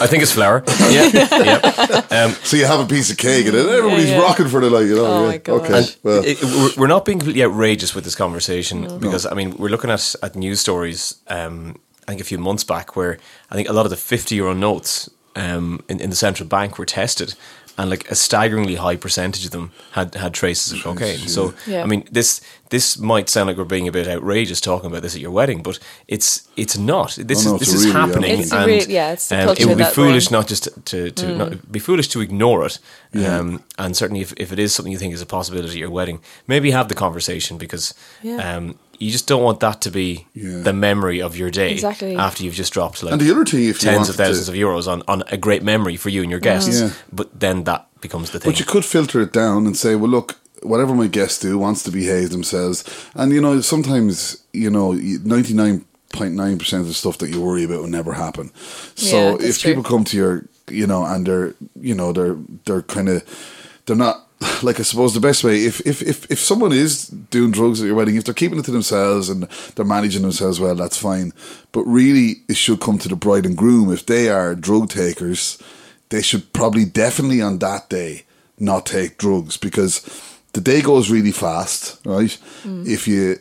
I 0.00 0.06
think 0.06 0.22
it's 0.22 0.32
flour. 0.32 0.62
Yeah, 0.88 1.10
yeah. 1.12 2.06
Um, 2.10 2.32
So 2.44 2.56
you 2.56 2.64
have 2.66 2.80
a 2.80 2.86
piece 2.86 3.10
of 3.10 3.18
cake 3.18 3.44
and 3.46 3.54
then 3.54 3.68
everybody's 3.68 4.08
yeah. 4.10 4.20
rocking 4.22 4.48
for 4.48 4.60
the 4.62 4.70
night, 4.70 4.86
you 4.88 4.94
know. 4.96 5.04
Oh 5.06 5.20
yeah. 5.22 5.28
my 5.32 5.36
gosh. 5.38 5.60
Okay. 5.60 5.84
well, 6.02 6.22
it- 6.24 6.42
we're, 6.42 6.70
we're 6.78 6.86
not 6.94 7.04
being 7.04 7.18
completely 7.18 7.44
outrageous 7.44 7.94
with 7.94 8.04
this 8.04 8.14
conversation 8.16 8.98
because 9.00 9.26
I 9.26 9.34
mean 9.34 9.54
we're 9.58 9.68
looking 9.70 9.90
at 9.90 10.14
at 10.22 10.34
news 10.34 10.60
stories. 10.60 11.16
Um, 11.28 11.74
I 12.08 12.12
think 12.12 12.20
a 12.22 12.24
few 12.24 12.38
months 12.38 12.64
back 12.64 12.96
where 12.96 13.18
I 13.50 13.54
think 13.56 13.68
a 13.68 13.72
lot 13.74 13.84
of 13.84 13.90
the 13.90 13.96
fifty 13.98 14.36
euro 14.36 14.54
notes 14.54 15.10
um, 15.36 15.80
in, 15.88 16.00
in 16.00 16.10
the 16.10 16.16
central 16.16 16.48
bank 16.48 16.78
were 16.78 16.86
tested, 16.86 17.34
and 17.78 17.90
like 17.90 18.10
a 18.10 18.14
staggeringly 18.14 18.74
high 18.76 18.96
percentage 18.96 19.44
of 19.44 19.50
them 19.50 19.70
had 19.92 20.14
had 20.14 20.34
traces 20.34 20.72
of 20.72 20.82
cocaine. 20.82 21.28
So 21.28 21.54
Yeah. 21.66 21.82
I 21.82 21.86
mean 21.86 22.04
this 22.12 22.40
this 22.70 22.98
might 22.98 23.28
sound 23.28 23.48
like 23.48 23.56
we're 23.56 23.64
being 23.64 23.86
a 23.88 23.92
bit 23.92 24.08
outrageous 24.08 24.60
talking 24.60 24.88
about 24.90 25.02
this 25.02 25.14
at 25.14 25.20
your 25.20 25.30
wedding, 25.32 25.62
but 25.62 25.78
it's 26.08 26.48
it's 26.56 26.76
not. 26.78 27.16
This 27.16 27.46
Oh, 27.46 27.50
no, 27.50 27.56
is 27.56 27.62
it's 27.62 27.70
this 27.72 27.74
is 27.74 27.86
really, 27.86 27.92
yeah. 27.98 28.06
happening, 28.06 28.40
It's 28.40 28.52
and 28.52 28.66
real- 28.66 28.88
yeah, 28.88 29.12
it's 29.12 29.30
um, 29.32 29.48
it 29.58 29.66
would 29.66 29.78
be 29.78 29.84
foolish 29.84 30.28
in. 30.28 30.32
not 30.32 30.48
just 30.48 30.68
to 30.86 31.10
to 31.10 31.36
not, 31.36 31.72
be 31.72 31.78
foolish 31.78 32.08
to 32.08 32.20
ignore 32.20 32.64
it. 32.66 32.78
Um, 33.14 33.62
and 33.78 33.96
certainly, 33.96 34.22
if, 34.22 34.32
if 34.36 34.52
it 34.52 34.58
is 34.58 34.72
something 34.74 34.92
you 34.92 34.98
think 34.98 35.12
is 35.14 35.20
a 35.22 35.26
possibility 35.26 35.72
at 35.72 35.76
your 35.78 35.90
wedding, 35.90 36.20
maybe 36.46 36.70
have 36.70 36.88
the 36.88 36.94
conversation 36.94 37.58
because 37.58 37.92
Yeah. 38.22 38.56
um, 38.56 38.78
you 39.00 39.10
just 39.10 39.26
don't 39.26 39.42
want 39.42 39.58
that 39.60 39.80
to 39.80 39.90
be 39.90 40.26
Yeah. 40.34 40.62
the 40.62 40.72
memory 40.72 41.20
of 41.22 41.36
your 41.36 41.50
day 41.50 41.72
Exactly. 41.72 42.14
after 42.16 42.44
you've 42.44 42.54
just 42.54 42.72
dropped 42.72 43.02
like 43.02 43.12
And 43.12 43.20
the 43.20 43.30
other 43.32 43.44
thing, 43.44 43.64
if 43.68 43.80
tens 43.80 44.08
of 44.08 44.16
thousands 44.16 44.46
to- 44.46 44.52
of 44.52 44.58
euros 44.58 44.86
on, 44.86 45.02
on 45.08 45.22
a 45.32 45.36
great 45.36 45.62
memory 45.62 45.96
for 45.96 46.10
you 46.10 46.20
and 46.22 46.30
your 46.30 46.40
guests. 46.40 46.80
Yeah. 46.80 46.90
But 47.10 47.40
then 47.40 47.64
that 47.64 47.86
becomes 48.00 48.30
the 48.30 48.38
thing. 48.38 48.52
But 48.52 48.60
you 48.60 48.66
could 48.66 48.84
filter 48.84 49.20
it 49.22 49.32
down 49.32 49.66
and 49.66 49.76
say, 49.76 49.94
well, 49.96 50.10
look, 50.10 50.36
whatever 50.62 50.94
my 50.94 51.06
guests 51.06 51.38
do 51.40 51.58
wants 51.58 51.82
to 51.84 51.90
behave 51.90 52.30
themselves. 52.30 52.84
And, 53.14 53.32
you 53.32 53.40
know, 53.40 53.60
sometimes, 53.60 54.42
you 54.52 54.70
know, 54.70 54.92
99.9% 54.92 56.80
of 56.80 56.86
the 56.86 56.94
stuff 56.94 57.18
that 57.18 57.30
you 57.30 57.40
worry 57.40 57.64
about 57.64 57.80
will 57.80 57.88
never 57.88 58.12
happen. 58.12 58.50
So 58.94 59.38
Yeah, 59.38 59.46
if 59.48 59.58
true. 59.58 59.70
people 59.70 59.82
come 59.84 60.04
to 60.04 60.16
your, 60.16 60.46
you 60.68 60.86
know, 60.86 61.04
and 61.04 61.26
they're, 61.26 61.54
you 61.80 61.94
know, 61.94 62.12
they're, 62.12 62.36
they're 62.64 62.82
kind 62.82 63.08
of, 63.08 63.24
they're 63.86 63.96
not, 63.96 64.26
like 64.62 64.80
I 64.80 64.84
suppose 64.84 65.12
the 65.12 65.20
best 65.20 65.44
way, 65.44 65.64
if, 65.64 65.80
if, 65.86 66.00
if, 66.02 66.30
if 66.30 66.38
someone 66.38 66.72
is 66.72 67.08
doing 67.08 67.50
drugs 67.50 67.82
at 67.82 67.86
your 67.86 67.94
wedding, 67.94 68.16
if 68.16 68.24
they're 68.24 68.32
keeping 68.34 68.58
it 68.58 68.64
to 68.64 68.70
themselves 68.70 69.28
and 69.28 69.42
they're 69.74 69.84
managing 69.84 70.22
themselves 70.22 70.58
well, 70.58 70.74
that's 70.74 70.96
fine. 70.96 71.32
But 71.72 71.82
really, 71.84 72.36
it 72.48 72.56
should 72.56 72.80
come 72.80 72.98
to 72.98 73.08
the 73.08 73.16
bride 73.16 73.44
and 73.44 73.56
groom. 73.56 73.92
If 73.92 74.06
they 74.06 74.30
are 74.30 74.54
drug 74.54 74.88
takers, 74.88 75.58
they 76.08 76.22
should 76.22 76.52
probably 76.54 76.84
definitely 76.86 77.42
on 77.42 77.58
that 77.58 77.90
day 77.90 78.24
not 78.58 78.86
take 78.86 79.18
drugs 79.18 79.56
because 79.56 80.00
the 80.52 80.60
day 80.60 80.80
goes 80.82 81.10
really 81.10 81.32
fast, 81.32 81.98
right? 82.04 82.36
Mm. 82.64 82.86
If 82.86 83.06
you 83.08 83.36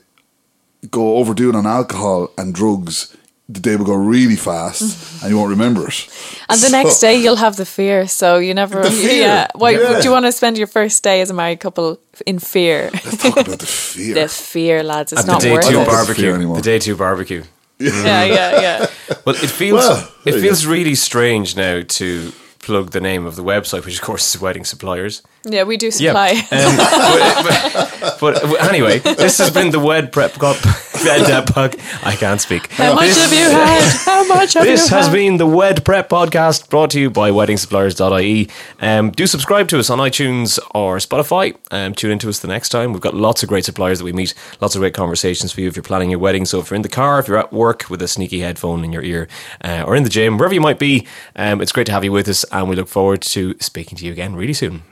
go 0.92 1.18
overdoing 1.18 1.56
on 1.56 1.66
alcohol 1.66 2.32
and 2.38 2.54
drugs, 2.54 3.16
the 3.52 3.60
day 3.60 3.76
will 3.76 3.86
go 3.86 3.96
really 3.96 4.36
fast 4.36 5.22
and 5.24 5.32
you 5.32 5.38
won't 5.38 5.50
remember 5.50 5.88
it. 5.88 6.08
And 6.50 6.60
the 6.62 6.68
So- 6.70 6.78
next 6.84 7.00
day 7.00 7.16
you'll 7.16 7.38
have 7.38 7.56
the 7.56 7.66
fear, 7.66 8.08
so 8.08 8.38
you 8.38 8.54
never. 8.54 8.84
The 8.84 8.92
fear, 8.92 9.22
Yeah. 9.22 9.48
Why 9.56 9.72
yeah. 9.72 9.90
would 9.96 10.04
you 10.06 10.12
want 10.12 10.26
to 10.26 10.32
spend 10.32 10.58
your 10.58 10.68
first 10.68 11.04
day 11.04 11.22
as 11.22 11.30
a 11.32 11.34
married 11.34 11.60
couple 11.60 12.00
in 12.28 12.38
fear? 12.40 12.90
Let's 12.94 13.18
talk 13.18 13.38
about 13.38 13.60
the 13.60 13.66
fear. 13.66 14.14
the 14.14 14.28
fear, 14.28 14.84
lads. 14.84 15.12
It's 15.12 15.22
at 15.22 15.26
the 15.26 15.32
not 15.32 15.42
day 15.42 15.52
worth 15.54 15.66
two 15.66 15.74
don't 15.74 15.84
it. 15.84 15.88
barbecue. 15.88 16.24
fear 16.24 16.36
anymore. 16.36 16.58
The 16.58 16.62
day 16.62 16.80
two 16.80 16.96
barbecue. 16.96 17.44
Yeah, 17.80 18.04
yeah, 18.04 18.26
yeah. 18.26 18.62
yeah. 18.62 18.86
Well, 19.26 19.36
it 19.36 19.50
feels 19.50 19.80
Well, 19.88 20.12
it 20.26 20.34
feels 20.42 20.66
really 20.66 20.96
strange 20.96 21.56
now 21.56 21.82
to 21.82 22.32
plug 22.70 22.92
the 22.92 23.02
name 23.02 23.26
of 23.26 23.36
the 23.36 23.44
website, 23.44 23.84
which 23.84 23.96
of 23.96 24.02
course 24.04 24.36
is 24.36 24.40
Wedding 24.40 24.64
Suppliers. 24.64 25.24
Yeah, 25.44 25.64
we 25.64 25.76
do 25.76 25.88
Yeah. 25.88 26.12
supply. 26.12 26.30
Um, 26.52 26.78
but, 26.78 28.20
but, 28.20 28.44
but 28.44 28.64
anyway, 28.70 29.00
this 29.00 29.40
has 29.40 29.50
been 29.50 29.72
the 29.72 29.80
Wed 29.80 30.12
Prep 30.12 30.34
Cup. 30.34 30.58
I 31.06 32.16
can't 32.18 32.42
speak. 32.42 32.72
How 32.72 32.94
much 32.96 33.06
This- 33.06 33.22
have 33.22 33.34
you 33.34 33.50
had? 33.50 33.82
How 34.06 34.28
much 34.28 34.54
have 34.54 34.64
you 34.66 34.70
had? 34.72 34.78
This 34.80 34.90
you 34.90 34.96
has 34.98 35.06
had? 35.08 35.14
been 35.14 35.38
the 35.38 35.46
Wed 35.48 35.86
Prep 35.86 36.10
podcast 36.10 36.70
brought 36.70 36.90
to 36.92 37.00
you 37.00 37.10
by 37.10 37.32
weddingsuppliers.ie. 37.32 38.50
Um, 38.82 39.12
do 39.12 39.26
subscribe 39.28 39.68
to 39.70 39.80
us 39.80 39.90
on 39.90 40.00
iTunes 40.00 40.60
or 40.76 40.98
Spotify. 40.98 41.56
Um, 41.72 41.94
tune 41.94 42.12
into 42.12 42.30
us 42.30 42.40
the 42.40 42.48
next 42.48 42.70
time. 42.70 42.92
We've 42.94 43.02
got 43.02 43.14
lots 43.16 43.44
of 43.44 43.50
great 43.50 43.66
suppliers 43.66 44.00
that 44.00 44.06
we 44.06 44.14
meet, 44.14 44.34
lots 44.62 44.76
of 44.76 44.80
great 44.82 44.94
conversations 44.94 45.52
for 45.52 45.62
you 45.62 45.68
if 45.68 45.76
you're 45.76 45.84
planning 45.84 46.10
your 46.10 46.20
wedding. 46.20 46.46
So 46.46 46.60
if 46.60 46.70
you're 46.70 46.76
in 46.76 46.82
the 46.82 46.90
car, 46.90 47.20
if 47.20 47.28
you're 47.28 47.38
at 47.38 47.54
work 47.54 47.90
with 47.90 48.02
a 48.02 48.08
sneaky 48.08 48.40
headphone 48.42 48.84
in 48.84 48.92
your 48.92 49.04
ear, 49.04 49.28
uh, 49.64 49.84
or 49.86 49.96
in 49.96 50.04
the 50.04 50.10
gym, 50.10 50.38
wherever 50.38 50.54
you 50.54 50.62
might 50.62 50.80
be, 50.80 51.08
um, 51.36 51.62
it's 51.62 51.72
great 51.72 51.86
to 51.88 51.92
have 51.94 52.04
you 52.04 52.12
with 52.12 52.28
us. 52.28 52.44
And 52.52 52.70
we 52.70 52.76
look 52.76 52.88
forward 52.88 53.22
to 53.22 53.56
speaking 53.60 53.98
to 53.98 54.06
you 54.06 54.12
again 54.12 54.36
really 54.36 54.54
soon. 54.54 54.84